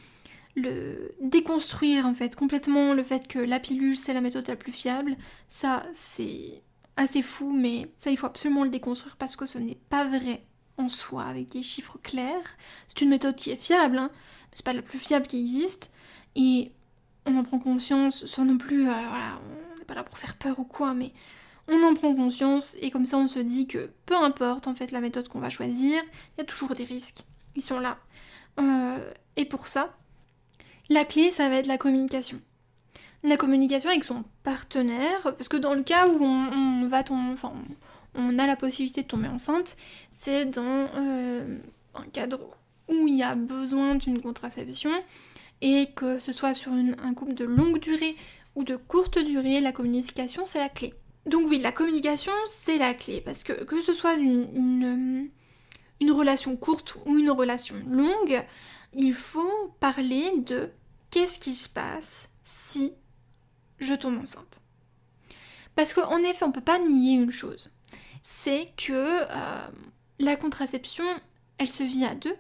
le 0.58 1.14
déconstruire 1.22 2.08
en 2.08 2.16
fait 2.16 2.36
complètement 2.36 2.94
le 2.96 3.04
fait 3.04 3.28
que 3.28 3.38
la 3.38 3.60
pilule 3.60 3.96
c'est 3.96 4.14
la 4.14 4.22
méthode 4.22 4.48
la 4.48 4.56
plus 4.56 4.72
fiable. 4.72 5.16
Ça 5.48 5.86
c'est 5.94 6.64
assez 6.96 7.22
fou, 7.22 7.54
mais 7.54 7.92
ça 7.98 8.10
il 8.10 8.18
faut 8.18 8.26
absolument 8.26 8.64
le 8.64 8.72
déconstruire 8.72 9.16
parce 9.18 9.36
que 9.36 9.46
ce 9.46 9.60
n'est 9.60 9.78
pas 9.90 10.06
vrai 10.06 10.44
en 10.78 10.90
soi 10.90 11.24
avec 11.26 11.50
des 11.50 11.64
chiffres 11.64 12.00
clairs. 12.02 12.58
C'est 12.88 13.02
une 13.02 13.10
méthode 13.10 13.36
qui 13.36 13.52
est 13.52 13.64
fiable, 13.64 13.98
hein, 13.98 14.10
mais 14.12 14.56
c'est 14.56 14.66
pas 14.66 14.74
la 14.74 14.82
plus 14.82 15.00
fiable 15.00 15.28
qui 15.28 15.40
existe 15.40 15.92
et 16.36 16.72
on 17.28 17.38
en 17.38 17.44
prend 17.44 17.60
conscience 17.60 18.26
sans 18.26 18.46
non 18.46 18.58
plus, 18.58 18.90
euh, 18.90 18.92
voilà, 18.92 19.40
on 19.76 19.78
n'est 19.78 19.86
pas 19.86 19.96
là 19.96 20.04
pour 20.04 20.18
faire 20.18 20.38
peur 20.38 20.60
ou 20.60 20.64
quoi, 20.64 20.96
mais 20.96 21.14
on 21.68 21.84
en 21.84 21.94
prend 21.94 22.16
conscience 22.16 22.76
et 22.82 22.90
comme 22.90 23.06
ça 23.06 23.18
on 23.18 23.28
se 23.28 23.40
dit 23.40 23.68
que 23.68 23.92
peu 24.08 24.16
importe 24.16 24.68
en 24.68 24.74
fait 24.74 24.92
la 24.92 25.02
méthode 25.02 25.28
qu'on 25.28 25.40
va 25.40 25.52
choisir, 25.52 26.02
il 26.02 26.40
y 26.40 26.42
a 26.42 26.46
toujours 26.46 26.74
des 26.74 26.86
risques. 26.86 27.26
Ils 27.56 27.64
sont 27.64 27.80
là. 27.80 28.00
Euh, 28.60 28.98
et 29.36 29.46
pour 29.46 29.68
ça, 29.68 29.96
la 30.90 31.06
clé 31.06 31.32
ça 31.32 31.50
va 31.50 31.56
être 31.56 31.68
la 31.68 31.78
communication. 31.78 32.40
La 33.24 33.38
communication 33.38 33.90
avec 33.90 34.04
son 34.04 34.24
partenaire, 34.44 35.22
parce 35.24 35.50
que 35.50 35.58
dans 35.58 35.74
le 35.74 35.84
cas 35.84 36.08
où 36.08 36.24
on, 36.24 36.88
va 36.88 37.04
enfin, 37.10 37.54
on 38.14 38.40
a 38.40 38.48
la 38.48 38.56
possibilité 38.56 39.02
de 39.02 39.08
tomber 39.08 39.28
enceinte, 39.28 39.76
c'est 40.12 40.46
dans 40.46 40.88
euh, 40.96 41.58
un 41.96 42.06
cadre 42.14 42.40
où 42.88 43.08
il 43.08 43.18
y 43.18 43.24
a 43.24 43.36
besoin 43.36 43.96
d'une 43.96 44.22
contraception 44.22 44.92
et 45.62 45.88
que 45.96 46.20
ce 46.20 46.32
soit 46.32 46.54
sur 46.54 46.72
un 46.72 47.14
couple 47.16 47.34
de 47.34 47.44
longue 47.44 47.80
durée 47.80 48.16
ou 48.56 48.64
de 48.64 48.76
courte 48.76 49.20
durée, 49.20 49.60
la 49.62 49.72
communication 49.72 50.46
c'est 50.46 50.60
la 50.60 50.70
clé. 50.70 50.94
Donc 51.28 51.48
oui, 51.50 51.60
la 51.60 51.74
communication, 51.74 52.32
c'est 52.46 52.78
la 52.78 52.94
clé, 52.94 53.20
parce 53.20 53.44
que 53.44 53.52
que 53.52 53.82
ce 53.82 53.92
soit 53.92 54.14
une, 54.14 54.48
une 54.56 55.30
relation 56.12 56.56
courte 56.56 56.96
ou 57.06 57.18
une 57.18 57.32
relation 57.32 57.76
longue, 57.88 58.44
il 58.94 59.14
faut 59.14 59.74
parler 59.80 60.32
de 60.40 60.72
qu'est-ce 61.10 61.40
qui 61.40 61.54
se 61.54 61.70
passe 61.70 62.30
si 62.44 62.94
je 63.80 63.94
tombe 63.94 64.20
enceinte. 64.20 64.62
Parce 65.76 65.94
qu'en 65.94 66.24
effet, 66.24 66.44
on 66.44 66.50
ne 66.50 66.54
peut 66.54 66.62
pas 66.62 66.80
nier 66.80 67.14
une 67.14 67.32
chose. 67.32 67.72
C'est 68.22 68.74
que 68.78 68.92
euh, 68.94 69.68
la 70.20 70.36
contraception, 70.36 71.06
elle 71.58 71.70
se 71.70 71.84
vit 71.84 72.06
à 72.06 72.16
deux, 72.16 72.36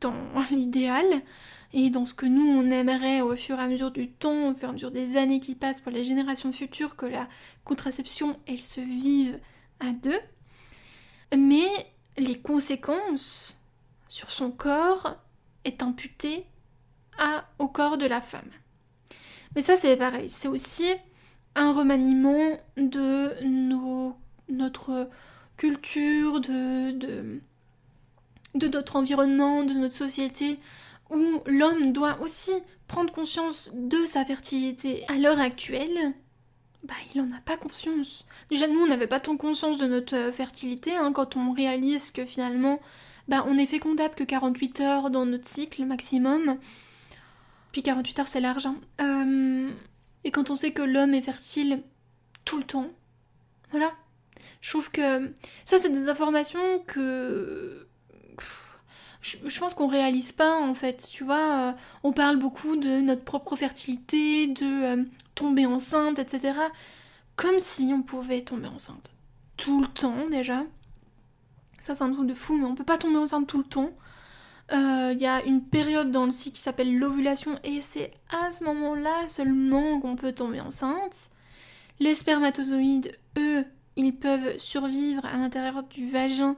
dans 0.00 0.14
l'idéal, 0.50 1.06
et 1.74 1.88
dans 1.88 2.04
ce 2.04 2.12
que 2.12 2.26
nous, 2.26 2.46
on 2.46 2.70
aimerait 2.70 3.22
au 3.22 3.34
fur 3.34 3.58
et 3.58 3.62
à 3.62 3.68
mesure 3.68 3.90
du 3.90 4.10
temps, 4.10 4.50
au 4.50 4.54
fur 4.54 4.68
et 4.68 4.70
à 4.70 4.72
mesure 4.72 4.90
des 4.90 5.16
années 5.16 5.40
qui 5.40 5.54
passent 5.54 5.80
pour 5.80 5.92
les 5.92 6.04
générations 6.04 6.52
futures, 6.52 6.96
que 6.96 7.06
la 7.06 7.28
contraception, 7.64 8.38
elle 8.46 8.60
se 8.60 8.80
vive 8.80 9.40
à 9.80 9.92
deux. 9.92 10.20
Mais 11.34 11.66
les 12.16 12.40
conséquences 12.40 13.58
sur 14.08 14.30
son 14.30 14.50
corps 14.50 15.16
est 15.64 15.82
imputée 15.82 16.46
à, 17.18 17.44
au 17.58 17.68
corps 17.68 17.98
de 17.98 18.06
la 18.06 18.20
femme. 18.20 18.50
Mais 19.54 19.62
ça, 19.62 19.76
c'est 19.76 19.96
pareil. 19.96 20.28
C'est 20.28 20.48
aussi 20.48 20.86
un 21.54 21.72
remaniement 21.72 22.58
de 22.76 23.42
nos, 23.44 24.16
notre 24.48 25.08
culture, 25.56 26.40
de, 26.40 26.90
de, 26.92 27.40
de 28.54 28.68
notre 28.68 28.96
environnement, 28.96 29.62
de 29.62 29.74
notre 29.74 29.94
société, 29.94 30.58
où 31.10 31.42
l'homme 31.46 31.92
doit 31.92 32.20
aussi 32.20 32.52
prendre 32.88 33.12
conscience 33.12 33.70
de 33.74 34.04
sa 34.06 34.24
fertilité. 34.24 35.04
À 35.08 35.14
l'heure 35.14 35.40
actuelle, 35.40 36.14
bah, 36.84 36.94
il 37.14 37.22
n'en 37.22 37.36
a 37.36 37.40
pas 37.40 37.56
conscience. 37.56 38.26
Déjà, 38.50 38.66
nous, 38.66 38.80
on 38.80 38.86
n'avait 38.86 39.06
pas 39.06 39.20
tant 39.20 39.36
conscience 39.36 39.78
de 39.78 39.86
notre 39.86 40.16
euh, 40.16 40.32
fertilité, 40.32 40.96
hein, 40.96 41.12
quand 41.12 41.36
on 41.36 41.52
réalise 41.52 42.10
que 42.10 42.24
finalement, 42.24 42.80
bah, 43.28 43.44
on 43.46 43.56
est 43.56 43.66
fécondable 43.66 44.14
que 44.14 44.24
48 44.24 44.80
heures 44.80 45.10
dans 45.10 45.24
notre 45.24 45.46
cycle 45.46 45.84
maximum. 45.84 46.58
Puis 47.70 47.82
48 47.82 48.18
heures, 48.18 48.28
c'est 48.28 48.40
large. 48.40 48.66
Hein. 48.66 48.76
Euh, 49.00 49.70
et 50.24 50.30
quand 50.30 50.50
on 50.50 50.56
sait 50.56 50.72
que 50.72 50.82
l'homme 50.82 51.14
est 51.14 51.22
fertile 51.22 51.82
tout 52.44 52.58
le 52.58 52.64
temps, 52.64 52.90
voilà. 53.70 53.92
Je 54.60 54.70
trouve 54.70 54.90
que 54.90 55.32
ça, 55.64 55.78
c'est 55.78 55.88
des 55.88 56.08
informations 56.08 56.80
que 56.80 57.86
je, 59.22 59.58
pense 59.60 59.72
qu'on 59.72 59.86
réalise 59.86 60.32
pas 60.32 60.60
en 60.60 60.74
fait, 60.74 61.08
tu 61.10 61.24
vois. 61.24 61.70
Euh, 61.70 61.72
on 62.02 62.12
parle 62.12 62.36
beaucoup 62.36 62.76
de 62.76 63.00
notre 63.00 63.22
propre 63.22 63.54
fertilité, 63.54 64.48
de 64.48 64.64
euh, 64.84 65.04
tomber 65.34 65.64
enceinte, 65.64 66.18
etc. 66.18 66.58
Comme 67.36 67.58
si 67.58 67.92
on 67.94 68.02
pouvait 68.02 68.42
tomber 68.42 68.66
enceinte. 68.66 69.10
Tout 69.56 69.80
le 69.80 69.86
temps 69.86 70.28
déjà. 70.28 70.64
Ça 71.80 71.94
c'est 71.94 72.02
un 72.02 72.12
truc 72.12 72.26
de 72.26 72.34
fou, 72.34 72.56
mais 72.58 72.64
on 72.64 72.74
peut 72.74 72.84
pas 72.84 72.98
tomber 72.98 73.18
enceinte 73.18 73.46
tout 73.46 73.58
le 73.58 73.64
temps. 73.64 73.90
Il 74.72 74.78
euh, 74.78 75.12
y 75.12 75.26
a 75.26 75.44
une 75.44 75.62
période 75.62 76.10
dans 76.10 76.24
le 76.24 76.30
cycle 76.30 76.56
qui 76.56 76.62
s'appelle 76.62 76.96
l'ovulation 76.98 77.58
et 77.62 77.80
c'est 77.82 78.12
à 78.30 78.50
ce 78.50 78.64
moment-là 78.64 79.28
seulement 79.28 80.00
qu'on 80.00 80.16
peut 80.16 80.32
tomber 80.32 80.60
enceinte. 80.60 81.30
Les 82.00 82.14
spermatozoïdes, 82.14 83.16
eux, 83.38 83.64
ils 83.96 84.16
peuvent 84.16 84.58
survivre 84.58 85.24
à 85.26 85.36
l'intérieur 85.36 85.84
du 85.84 86.10
vagin 86.10 86.56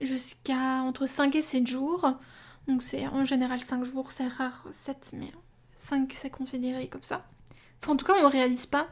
jusqu'à 0.00 0.82
entre 0.82 1.06
5 1.06 1.34
et 1.34 1.42
7 1.42 1.66
jours. 1.66 2.12
Donc 2.66 2.82
c'est 2.82 3.06
en 3.08 3.24
général 3.24 3.60
5 3.60 3.84
jours, 3.84 4.12
c'est 4.12 4.28
rare 4.28 4.66
7, 4.72 5.10
mais 5.14 5.32
5 5.74 6.12
c'est 6.12 6.30
considéré 6.30 6.88
comme 6.88 7.02
ça. 7.02 7.26
Enfin 7.82 7.92
en 7.92 7.96
tout 7.96 8.04
cas 8.04 8.14
on 8.18 8.22
ne 8.22 8.32
réalise 8.32 8.66
pas. 8.66 8.88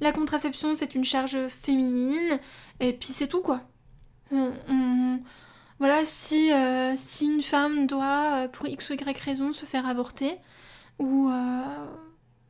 La 0.00 0.12
contraception 0.12 0.74
c'est 0.74 0.94
une 0.94 1.04
charge 1.04 1.48
féminine, 1.48 2.38
et 2.80 2.92
puis 2.92 3.08
c'est 3.08 3.28
tout 3.28 3.42
quoi. 3.42 3.62
Voilà, 5.78 6.04
si, 6.04 6.52
euh, 6.52 6.94
si 6.96 7.26
une 7.26 7.42
femme 7.42 7.86
doit, 7.86 8.44
euh, 8.44 8.48
pour 8.48 8.68
x 8.68 8.90
ou 8.90 8.94
y 8.94 9.18
raison, 9.18 9.52
se 9.52 9.66
faire 9.66 9.86
avorter, 9.86 10.36
ou, 10.98 11.28
euh, 11.28 11.86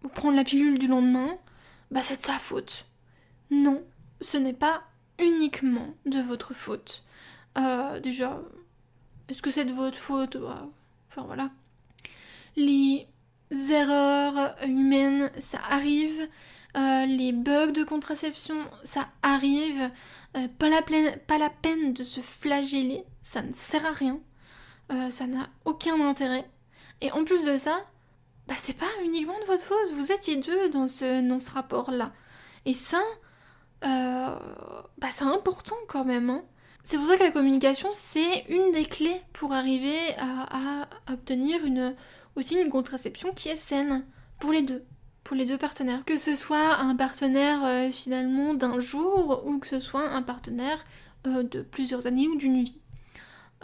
ou 0.04 0.08
prendre 0.08 0.36
la 0.36 0.44
pilule 0.44 0.78
du 0.78 0.86
lendemain, 0.86 1.38
bah 1.90 2.02
c'est 2.02 2.16
de 2.16 2.22
sa 2.22 2.34
faute. 2.34 2.86
Non, 3.50 3.82
ce 4.20 4.36
n'est 4.36 4.52
pas 4.52 4.82
uniquement 5.18 5.94
de 6.06 6.20
votre 6.20 6.52
faute. 6.52 7.04
Euh, 7.58 8.00
déjà, 8.00 8.40
est-ce 9.28 9.42
que 9.42 9.50
c'est 9.50 9.64
de 9.64 9.72
votre 9.72 9.98
faute 9.98 10.36
Enfin 11.08 11.22
voilà. 11.22 11.50
Les 12.56 13.06
erreurs 13.70 14.56
humaines, 14.64 15.30
ça 15.38 15.58
arrive. 15.70 16.28
Euh, 16.76 17.06
les 17.06 17.32
bugs 17.32 17.70
de 17.70 17.84
contraception, 17.84 18.56
ça 18.82 19.08
arrive. 19.22 19.90
Euh, 20.36 20.48
pas, 20.58 20.68
la 20.68 20.82
pas 20.82 21.38
la 21.38 21.50
peine 21.50 21.92
de 21.92 22.02
se 22.02 22.20
flageller, 22.20 23.04
ça 23.22 23.42
ne 23.42 23.52
sert 23.52 23.86
à 23.86 23.92
rien. 23.92 24.18
ça 25.10 25.26
n'a 25.26 25.48
aucun 25.64 26.00
intérêt. 26.00 26.48
Et 27.00 27.10
en 27.12 27.24
plus 27.24 27.44
de 27.44 27.56
ça, 27.58 27.86
bah 28.48 28.54
c'est 28.58 28.76
pas 28.76 28.90
uniquement 29.04 29.38
de 29.40 29.46
votre 29.46 29.64
faute. 29.64 29.92
Vous 29.94 30.12
étiez 30.12 30.36
deux 30.36 30.68
dans 30.70 30.88
ce, 30.88 31.26
dans 31.26 31.38
ce 31.38 31.50
rapport-là. 31.50 32.12
Et 32.66 32.74
ça, 32.74 33.02
bah 33.82 35.08
c'est 35.10 35.24
important 35.24 35.76
quand 35.88 36.04
même. 36.04 36.30
Hein. 36.30 36.44
C'est 36.86 36.98
pour 36.98 37.06
ça 37.06 37.16
que 37.16 37.22
la 37.22 37.30
communication, 37.30 37.88
c'est 37.94 38.44
une 38.50 38.70
des 38.70 38.84
clés 38.84 39.22
pour 39.32 39.54
arriver 39.54 39.96
à, 40.18 40.86
obtenir 41.10 41.58
aussi 42.36 42.56
une 42.60 42.68
contraception 42.68 43.32
qui 43.32 43.48
est 43.48 43.56
saine 43.56 44.04
pour 44.38 44.52
les 44.52 44.60
deux, 44.60 44.84
pour 45.24 45.34
les 45.34 45.46
deux 45.46 45.56
partenaires. 45.56 46.04
Que 46.04 46.18
ce 46.18 46.36
soit 46.36 46.76
un 46.76 46.94
partenaire 46.94 47.64
euh, 47.64 47.90
finalement 47.90 48.52
d'un 48.52 48.80
jour 48.80 49.44
ou 49.46 49.58
que 49.58 49.66
ce 49.66 49.80
soit 49.80 50.10
un 50.10 50.20
partenaire 50.20 50.84
euh, 51.26 51.42
de 51.42 51.62
plusieurs 51.62 52.06
années 52.06 52.28
ou 52.28 52.36
d'une 52.36 52.62
vie. 52.62 52.78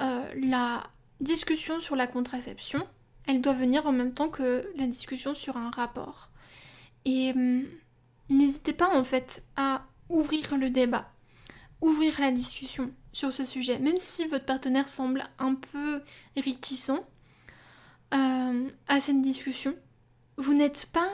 Euh, 0.00 0.24
la 0.42 0.84
discussion 1.20 1.78
sur 1.78 1.96
la 1.96 2.06
contraception, 2.06 2.86
elle 3.26 3.42
doit 3.42 3.52
venir 3.52 3.86
en 3.86 3.92
même 3.92 4.14
temps 4.14 4.30
que 4.30 4.66
la 4.76 4.86
discussion 4.86 5.34
sur 5.34 5.58
un 5.58 5.70
rapport. 5.70 6.30
Et 7.04 7.32
hum, 7.32 7.64
n'hésitez 8.30 8.72
pas 8.72 8.88
en 8.96 9.04
fait 9.04 9.44
à 9.56 9.84
ouvrir 10.08 10.56
le 10.56 10.70
débat, 10.70 11.12
ouvrir 11.82 12.18
la 12.18 12.32
discussion 12.32 12.90
sur 13.12 13.32
ce 13.32 13.44
sujet, 13.44 13.78
même 13.78 13.96
si 13.96 14.26
votre 14.28 14.44
partenaire 14.44 14.88
semble 14.88 15.24
un 15.38 15.54
peu 15.54 16.02
réticent 16.36 17.00
euh, 18.14 18.68
à 18.88 19.00
cette 19.00 19.20
discussion. 19.20 19.74
Vous 20.36 20.54
n'êtes 20.54 20.86
pas 20.92 21.08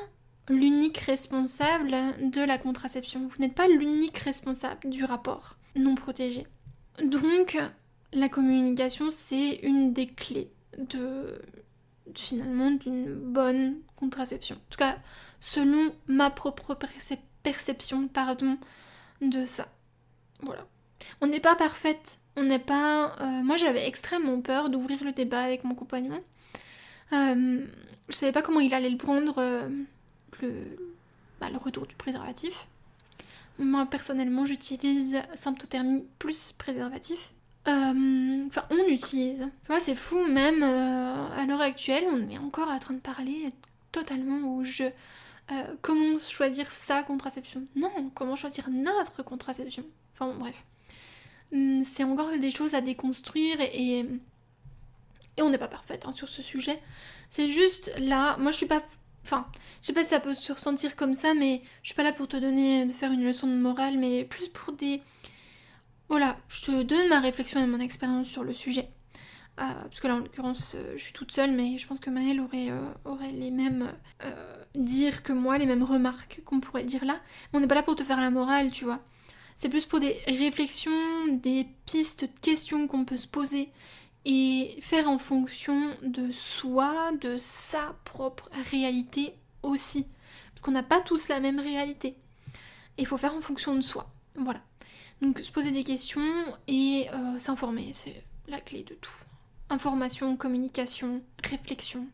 l'unique 0.48 0.98
responsable 0.98 1.94
de 2.22 2.40
la 2.40 2.58
contraception, 2.58 3.26
vous 3.26 3.36
n'êtes 3.38 3.54
pas 3.54 3.68
l'unique 3.68 4.18
responsable 4.18 4.88
du 4.88 5.04
rapport 5.04 5.56
non 5.74 5.94
protégé. 5.94 6.46
Donc, 7.02 7.58
la 8.12 8.28
communication, 8.28 9.10
c'est 9.10 9.56
une 9.62 9.92
des 9.92 10.06
clés 10.06 10.50
de 10.78 11.40
finalement 12.14 12.70
d'une 12.70 13.14
bonne 13.14 13.78
contraception. 13.96 14.56
En 14.56 14.70
tout 14.70 14.78
cas, 14.78 14.96
selon 15.40 15.94
ma 16.06 16.30
propre 16.30 16.76
perception, 17.42 18.08
pardon, 18.08 18.58
de 19.20 19.44
ça. 19.44 19.68
Voilà. 20.40 20.66
On 21.20 21.26
n'est 21.26 21.40
pas 21.40 21.54
parfaite. 21.56 22.18
On 22.36 22.42
n'est 22.42 22.58
pas. 22.58 23.16
Euh, 23.20 23.42
moi, 23.42 23.56
j'avais 23.56 23.86
extrêmement 23.88 24.40
peur 24.40 24.68
d'ouvrir 24.68 25.02
le 25.02 25.12
débat 25.12 25.40
avec 25.42 25.64
mon 25.64 25.74
compagnon. 25.74 26.22
Euh, 27.12 27.64
je 28.08 28.14
savais 28.14 28.32
pas 28.32 28.42
comment 28.42 28.60
il 28.60 28.74
allait 28.74 28.90
le 28.90 28.98
prendre, 28.98 29.36
euh, 29.38 29.68
bah, 31.40 31.48
le, 31.50 31.56
retour 31.56 31.86
du 31.86 31.96
préservatif. 31.96 32.68
Moi, 33.58 33.86
personnellement, 33.86 34.44
j'utilise 34.44 35.22
symptothermie 35.34 36.04
plus 36.18 36.52
préservatif. 36.52 37.32
Enfin, 37.66 38.62
on 38.70 38.86
utilise. 38.88 39.40
Tu 39.40 39.66
vois, 39.66 39.80
c'est 39.80 39.96
fou, 39.96 40.24
même 40.26 40.62
à 40.62 41.44
l'heure 41.46 41.62
actuelle, 41.62 42.04
on 42.12 42.28
est 42.28 42.38
encore 42.38 42.68
en 42.68 42.78
train 42.78 42.94
de 42.94 43.00
parler 43.00 43.50
totalement 43.90 44.54
au 44.54 44.62
jeu. 44.62 44.92
comment 45.80 46.18
choisir 46.18 46.70
sa 46.70 47.02
contraception? 47.02 47.66
Non, 47.74 48.10
comment 48.14 48.36
choisir 48.36 48.68
notre 48.70 49.24
contraception? 49.24 49.84
Enfin, 50.14 50.30
bon, 50.30 50.38
bref. 50.38 50.62
Hum, 51.52 51.82
c'est 51.84 52.04
encore 52.04 52.30
des 52.30 52.50
choses 52.50 52.74
à 52.74 52.80
déconstruire 52.80 53.60
et, 53.60 54.00
et, 54.00 55.42
on 55.42 55.50
n'est 55.50 55.58
pas 55.58 55.68
parfaite 55.68 56.04
hein, 56.06 56.12
sur 56.12 56.28
ce 56.28 56.42
sujet. 56.42 56.80
C'est 57.28 57.48
juste 57.48 57.92
là, 57.98 58.36
moi 58.38 58.50
je 58.50 58.56
suis 58.58 58.66
pas. 58.66 58.82
Enfin, 59.24 59.46
je 59.82 59.88
sais 59.88 59.92
pas 59.92 60.04
si 60.04 60.10
ça 60.10 60.20
peut 60.20 60.34
se 60.34 60.52
ressentir 60.52 60.94
comme 60.94 61.14
ça, 61.14 61.34
mais 61.34 61.60
je 61.82 61.88
suis 61.88 61.96
pas 61.96 62.04
là 62.04 62.12
pour 62.12 62.28
te 62.28 62.36
donner, 62.36 62.86
de 62.86 62.92
faire 62.92 63.10
une 63.10 63.24
leçon 63.24 63.48
de 63.48 63.54
morale, 63.54 63.98
mais 63.98 64.24
plus 64.24 64.48
pour 64.48 64.72
des. 64.74 65.02
Voilà, 66.08 66.36
je 66.48 66.66
te 66.66 66.82
donne 66.82 67.08
ma 67.08 67.18
réflexion 67.20 67.60
et 67.60 67.66
mon 67.66 67.80
expérience 67.80 68.28
sur 68.28 68.44
le 68.44 68.52
sujet. 68.52 68.88
Euh, 69.58 69.64
parce 69.84 70.00
que 70.00 70.06
là, 70.06 70.16
en 70.16 70.18
l'occurrence, 70.18 70.74
euh, 70.76 70.92
je 70.96 71.02
suis 71.02 71.12
toute 71.12 71.32
seule, 71.32 71.50
mais 71.52 71.78
je 71.78 71.86
pense 71.86 71.98
que 71.98 72.10
Maëlle 72.10 72.40
aurait, 72.40 72.70
euh, 72.70 72.88
aurait 73.04 73.32
les 73.32 73.50
mêmes 73.50 73.90
dire 74.74 75.22
que 75.22 75.32
moi, 75.32 75.56
les 75.56 75.66
mêmes 75.66 75.82
remarques 75.82 76.42
qu'on 76.44 76.60
pourrait 76.60 76.84
dire 76.84 77.04
là. 77.04 77.18
Mais 77.52 77.58
on 77.58 77.60
n'est 77.60 77.66
pas 77.66 77.74
là 77.74 77.82
pour 77.82 77.96
te 77.96 78.04
faire 78.04 78.20
la 78.20 78.30
morale, 78.30 78.70
tu 78.70 78.84
vois. 78.84 79.00
C'est 79.56 79.68
plus 79.68 79.86
pour 79.86 80.00
des 80.00 80.18
réflexions, 80.26 81.26
des 81.28 81.66
pistes 81.86 82.24
de 82.24 82.40
questions 82.40 82.86
qu'on 82.86 83.04
peut 83.04 83.16
se 83.16 83.26
poser 83.26 83.70
et 84.24 84.76
faire 84.80 85.08
en 85.08 85.18
fonction 85.18 85.96
de 86.02 86.30
soi, 86.32 87.12
de 87.20 87.38
sa 87.38 87.96
propre 88.04 88.48
réalité 88.70 89.34
aussi. 89.62 90.06
Parce 90.52 90.62
qu'on 90.62 90.72
n'a 90.72 90.82
pas 90.82 91.00
tous 91.00 91.28
la 91.28 91.40
même 91.40 91.60
réalité. 91.60 92.16
Il 92.98 93.06
faut 93.06 93.16
faire 93.16 93.34
en 93.34 93.40
fonction 93.40 93.74
de 93.74 93.80
soi. 93.80 94.10
Voilà. 94.36 94.60
Donc 95.22 95.38
se 95.38 95.50
poser 95.50 95.70
des 95.70 95.84
questions 95.84 96.44
et 96.68 97.06
euh, 97.12 97.38
s'informer, 97.38 97.90
c'est 97.92 98.22
la 98.48 98.60
clé 98.60 98.82
de 98.82 98.94
tout. 98.94 99.10
Information, 99.70 100.36
communication, 100.36 101.22
réflexion 101.42 102.06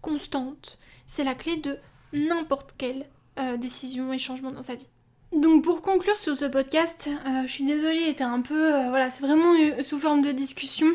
constante, 0.00 0.78
c'est 1.06 1.24
la 1.24 1.34
clé 1.34 1.56
de 1.56 1.78
n'importe 2.12 2.74
quelle 2.76 3.06
euh, 3.38 3.56
décision 3.56 4.12
et 4.12 4.18
changement 4.18 4.50
dans 4.50 4.62
sa 4.62 4.74
vie. 4.74 4.88
Donc 5.32 5.62
pour 5.62 5.80
conclure 5.80 6.16
sur 6.16 6.36
ce 6.36 6.44
podcast, 6.44 7.08
euh, 7.08 7.42
je 7.46 7.52
suis 7.52 7.64
désolée, 7.64 8.08
était 8.08 8.24
un 8.24 8.40
peu... 8.40 8.70
voilà, 8.88 9.10
c'est 9.10 9.24
vraiment 9.24 9.52
sous 9.82 9.98
forme 9.98 10.22
de 10.22 10.32
discussion. 10.32 10.88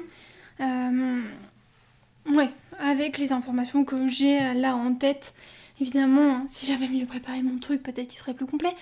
ouais, 0.60 2.50
avec 2.80 3.18
les 3.18 3.32
informations 3.32 3.86
que 3.86 4.08
j'ai 4.08 4.54
là 4.54 4.76
en 4.76 4.94
tête. 4.94 5.36
Évidemment, 5.80 6.36
hein, 6.36 6.46
si 6.48 6.66
j'avais 6.66 6.88
mieux 6.88 7.06
préparé 7.06 7.42
mon 7.42 7.60
truc, 7.60 7.82
peut-être 7.82 8.08
qu'il 8.08 8.20
serait 8.20 8.34
plus 8.34 8.46
complet. 8.46 8.74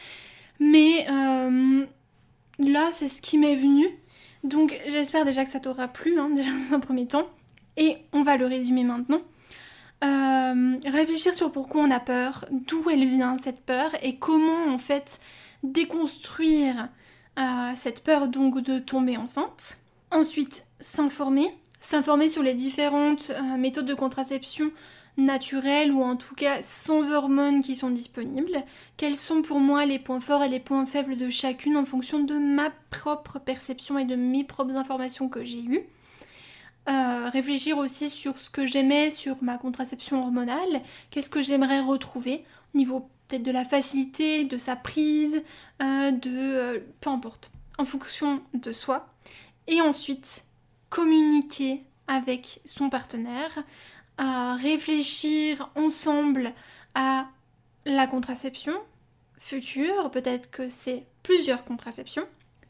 Mais 0.59 1.05
là, 2.59 2.89
c'est 2.91 3.07
ce 3.07 3.21
qui 3.21 3.37
m'est 3.37 3.55
venu. 3.55 3.87
Donc 4.43 4.77
j'espère 4.89 5.25
déjà 5.25 5.45
que 5.45 5.51
ça 5.51 5.59
t'aura 5.59 5.87
plu, 5.87 6.19
hein, 6.19 6.29
déjà 6.35 6.49
dans 6.49 6.75
un 6.75 6.79
premier 6.79 7.07
temps. 7.07 7.27
Et 7.77 7.97
on 8.11 8.23
va 8.23 8.37
le 8.37 8.45
résumer 8.45 8.83
maintenant. 8.83 9.21
Euh, 10.03 10.77
réfléchir 10.85 11.33
sur 11.33 11.51
pourquoi 11.51 11.81
on 11.81 11.91
a 11.91 11.99
peur, 11.99 12.45
d'où 12.51 12.89
elle 12.89 13.07
vient 13.07 13.37
cette 13.37 13.61
peur 13.61 13.91
et 14.01 14.17
comment 14.17 14.67
en 14.67 14.77
fait 14.77 15.19
déconstruire 15.63 16.89
euh, 17.39 17.71
cette 17.75 18.03
peur 18.03 18.27
donc 18.27 18.61
de 18.61 18.79
tomber 18.79 19.15
enceinte. 19.15 19.77
Ensuite, 20.11 20.65
s'informer, 20.81 21.47
s'informer 21.79 22.27
sur 22.27 22.43
les 22.43 22.53
différentes 22.53 23.31
euh, 23.31 23.57
méthodes 23.57 23.85
de 23.85 23.93
contraception 23.93 24.71
naturelles 25.15 25.91
ou 25.91 26.03
en 26.03 26.17
tout 26.17 26.35
cas 26.35 26.61
sans 26.61 27.11
hormones 27.11 27.61
qui 27.61 27.75
sont 27.77 27.91
disponibles, 27.91 28.63
quels 28.97 29.15
sont 29.15 29.41
pour 29.41 29.59
moi 29.59 29.85
les 29.85 29.99
points 29.99 30.19
forts 30.19 30.43
et 30.43 30.49
les 30.49 30.59
points 30.59 30.85
faibles 30.85 31.15
de 31.15 31.29
chacune 31.29 31.77
en 31.77 31.85
fonction 31.85 32.19
de 32.23 32.35
ma 32.35 32.71
propre 32.89 33.39
perception 33.39 33.97
et 33.97 34.05
de 34.05 34.15
mes 34.15 34.43
propres 34.43 34.75
informations 34.75 35.29
que 35.29 35.45
j'ai 35.45 35.61
eues. 35.61 35.85
Euh, 36.89 37.29
réfléchir 37.29 37.77
aussi 37.77 38.09
sur 38.09 38.37
ce 38.39 38.49
que 38.49 38.67
j'aimais 38.67 39.09
sur 39.09 39.41
ma 39.41 39.57
contraception 39.57 40.21
hormonale, 40.21 40.81
qu'est-ce 41.11 41.29
que 41.29 41.41
j'aimerais 41.41 41.79
retrouver 41.79 42.43
au 42.73 42.77
niveau 42.77 43.09
peut-être 43.27 43.43
de 43.43 43.51
la 43.51 43.63
facilité, 43.63 44.43
de 44.43 44.57
sa 44.57 44.75
prise, 44.75 45.41
euh, 45.81 46.11
de... 46.11 46.29
Euh, 46.29 46.79
peu 46.99 47.09
importe, 47.09 47.51
en 47.77 47.85
fonction 47.85 48.41
de 48.53 48.73
soi. 48.73 49.07
Et 49.67 49.79
ensuite, 49.79 50.43
communiquer 50.89 51.83
avec 52.07 52.59
son 52.65 52.89
partenaire 52.89 53.63
réfléchir 54.61 55.71
ensemble 55.75 56.53
à 56.95 57.27
la 57.85 58.07
contraception 58.07 58.73
future. 59.39 60.11
Peut-être 60.11 60.51
que 60.51 60.69
c'est 60.69 61.05
plusieurs 61.23 61.65
contraceptions. 61.65 62.27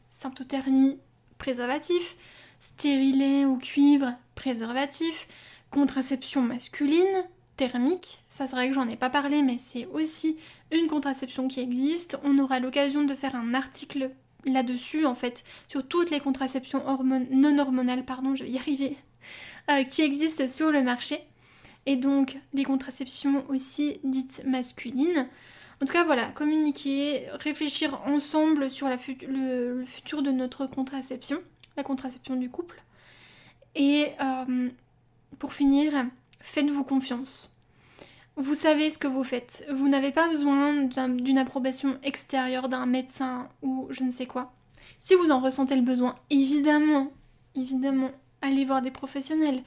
Symptothermie, 0.08 0.98
préservatif. 1.38 2.16
Stérilet 2.64 3.44
ou 3.44 3.58
cuivre, 3.58 4.14
préservatif. 4.34 5.28
Contraception 5.70 6.40
masculine, 6.40 7.24
thermique. 7.56 8.22
Ça, 8.30 8.46
c'est 8.46 8.56
vrai 8.56 8.68
que 8.68 8.74
j'en 8.74 8.88
ai 8.88 8.96
pas 8.96 9.10
parlé, 9.10 9.42
mais 9.42 9.58
c'est 9.58 9.86
aussi 9.86 10.38
une 10.72 10.86
contraception 10.86 11.46
qui 11.46 11.60
existe. 11.60 12.18
On 12.24 12.38
aura 12.38 12.60
l'occasion 12.60 13.04
de 13.04 13.14
faire 13.14 13.36
un 13.36 13.52
article 13.52 14.10
là-dessus, 14.46 15.04
en 15.04 15.14
fait, 15.14 15.44
sur 15.68 15.86
toutes 15.86 16.10
les 16.10 16.20
contraceptions 16.20 16.82
non 17.30 17.58
hormonales, 17.58 18.04
pardon, 18.04 18.34
je 18.34 18.44
vais 18.44 18.50
y 18.50 18.58
arriver, 18.58 18.96
euh, 19.70 19.84
qui 19.84 20.00
existent 20.00 20.48
sur 20.48 20.70
le 20.70 20.82
marché 20.82 21.20
et 21.84 21.96
donc 21.96 22.38
les 22.54 22.64
contraceptions 22.64 23.44
aussi 23.50 23.98
dites 24.04 24.42
masculines. 24.46 25.28
En 25.82 25.86
tout 25.86 25.92
cas, 25.92 26.04
voilà, 26.04 26.26
communiquer, 26.28 27.26
réfléchir 27.34 28.00
ensemble 28.06 28.70
sur 28.70 28.88
le, 28.88 29.84
futur 29.84 30.22
de 30.22 30.30
notre 30.30 30.66
contraception, 30.66 31.42
la 31.76 31.82
contraception 31.82 32.36
du 32.36 32.50
couple. 32.50 32.82
Et 33.74 34.08
euh, 34.20 34.70
pour 35.38 35.52
finir, 35.52 35.92
faites-vous 36.40 36.84
confiance. 36.84 37.50
Vous 38.36 38.54
savez 38.54 38.90
ce 38.90 38.98
que 38.98 39.06
vous 39.06 39.24
faites. 39.24 39.64
Vous 39.72 39.88
n'avez 39.88 40.10
pas 40.10 40.28
besoin 40.28 40.88
d'une 41.08 41.38
approbation 41.38 41.98
extérieure 42.02 42.68
d'un 42.68 42.86
médecin 42.86 43.48
ou 43.62 43.86
je 43.90 44.02
ne 44.02 44.10
sais 44.10 44.26
quoi. 44.26 44.52
Si 44.98 45.14
vous 45.14 45.30
en 45.30 45.40
ressentez 45.40 45.76
le 45.76 45.82
besoin, 45.82 46.16
évidemment, 46.30 47.12
évidemment, 47.54 48.10
allez 48.42 48.64
voir 48.64 48.82
des 48.82 48.90
professionnels. 48.90 49.62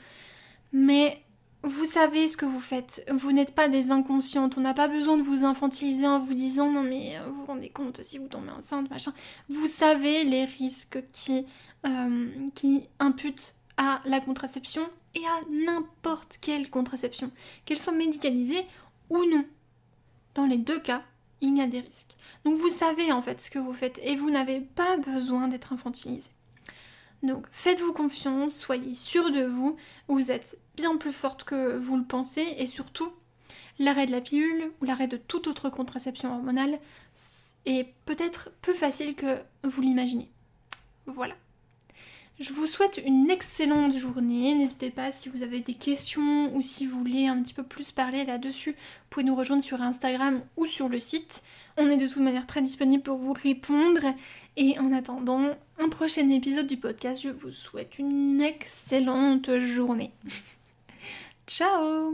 Mais 0.73 1.21
vous 1.63 1.85
savez 1.85 2.27
ce 2.27 2.37
que 2.37 2.45
vous 2.45 2.59
faites. 2.59 3.05
Vous 3.13 3.31
n'êtes 3.31 3.53
pas 3.55 3.67
des 3.67 3.91
inconscientes. 3.91 4.57
On 4.57 4.61
n'a 4.61 4.73
pas 4.73 4.87
besoin 4.87 5.17
de 5.17 5.23
vous 5.23 5.43
infantiliser 5.43 6.07
en 6.07 6.19
vous 6.19 6.33
disant 6.33 6.71
non 6.71 6.83
mais 6.83 7.15
euh, 7.15 7.29
vous 7.29 7.35
vous 7.35 7.45
rendez 7.45 7.69
compte 7.69 8.01
si 8.03 8.17
vous 8.17 8.27
tombez 8.27 8.51
enceinte, 8.51 8.89
machin. 8.89 9.13
Vous 9.49 9.67
savez 9.67 10.23
les 10.23 10.45
risques 10.45 11.03
qui, 11.11 11.45
euh, 11.85 12.47
qui 12.55 12.87
imputent 12.99 13.55
à 13.77 14.01
la 14.05 14.19
contraception 14.19 14.81
et 15.15 15.25
à 15.25 15.41
n'importe 15.49 16.37
quelle 16.41 16.69
contraception, 16.69 17.31
qu'elle 17.65 17.79
soit 17.79 17.93
médicalisée 17.93 18.65
ou 19.09 19.23
non. 19.25 19.45
Dans 20.35 20.45
les 20.45 20.57
deux 20.57 20.79
cas, 20.79 21.03
il 21.41 21.57
y 21.57 21.61
a 21.61 21.67
des 21.67 21.79
risques. 21.79 22.15
Donc 22.45 22.57
vous 22.57 22.69
savez 22.69 23.11
en 23.11 23.21
fait 23.21 23.41
ce 23.41 23.49
que 23.49 23.59
vous 23.59 23.73
faites 23.73 23.99
et 24.03 24.15
vous 24.15 24.29
n'avez 24.29 24.61
pas 24.61 24.97
besoin 24.97 25.47
d'être 25.47 25.73
infantilisé. 25.73 26.29
Donc 27.23 27.47
faites-vous 27.51 27.93
confiance, 27.93 28.55
soyez 28.55 28.93
sûr 28.93 29.31
de 29.31 29.43
vous, 29.43 29.75
vous 30.07 30.31
êtes 30.31 30.59
bien 30.75 30.97
plus 30.97 31.13
forte 31.13 31.43
que 31.43 31.75
vous 31.75 31.97
le 31.97 32.03
pensez 32.03 32.55
et 32.57 32.67
surtout 32.67 33.11
l'arrêt 33.79 34.05
de 34.05 34.11
la 34.11 34.21
pilule 34.21 34.71
ou 34.81 34.85
l'arrêt 34.85 35.07
de 35.07 35.17
toute 35.17 35.47
autre 35.47 35.69
contraception 35.69 36.33
hormonale 36.33 36.79
est 37.65 37.93
peut-être 38.05 38.51
plus 38.61 38.73
facile 38.73 39.15
que 39.15 39.41
vous 39.63 39.81
l'imaginez. 39.81 40.31
Voilà. 41.05 41.35
Je 42.39 42.53
vous 42.53 42.67
souhaite 42.67 43.01
une 43.03 43.31
excellente 43.31 43.97
journée. 43.97 44.53
N'hésitez 44.53 44.91
pas 44.91 45.11
si 45.11 45.27
vous 45.27 45.41
avez 45.41 45.59
des 45.61 45.73
questions 45.73 46.55
ou 46.55 46.61
si 46.61 46.85
vous 46.85 46.99
voulez 46.99 47.25
un 47.25 47.41
petit 47.41 47.53
peu 47.53 47.63
plus 47.63 47.91
parler 47.91 48.25
là-dessus, 48.25 48.71
vous 48.71 49.05
pouvez 49.09 49.25
nous 49.25 49.35
rejoindre 49.35 49.63
sur 49.63 49.81
Instagram 49.81 50.43
ou 50.55 50.67
sur 50.67 50.87
le 50.87 50.99
site. 50.99 51.41
On 51.77 51.89
est 51.89 51.97
de 51.97 52.07
toute 52.07 52.21
manière 52.21 52.45
très 52.45 52.61
disponible 52.61 53.01
pour 53.01 53.17
vous 53.17 53.33
répondre. 53.33 54.13
Et 54.55 54.77
en 54.77 54.91
attendant 54.91 55.49
un 55.79 55.89
prochain 55.89 56.29
épisode 56.29 56.67
du 56.67 56.77
podcast, 56.77 57.23
je 57.23 57.29
vous 57.29 57.51
souhaite 57.51 57.97
une 57.97 58.39
excellente 58.39 59.57
journée. 59.57 60.11
Ciao 61.47 62.13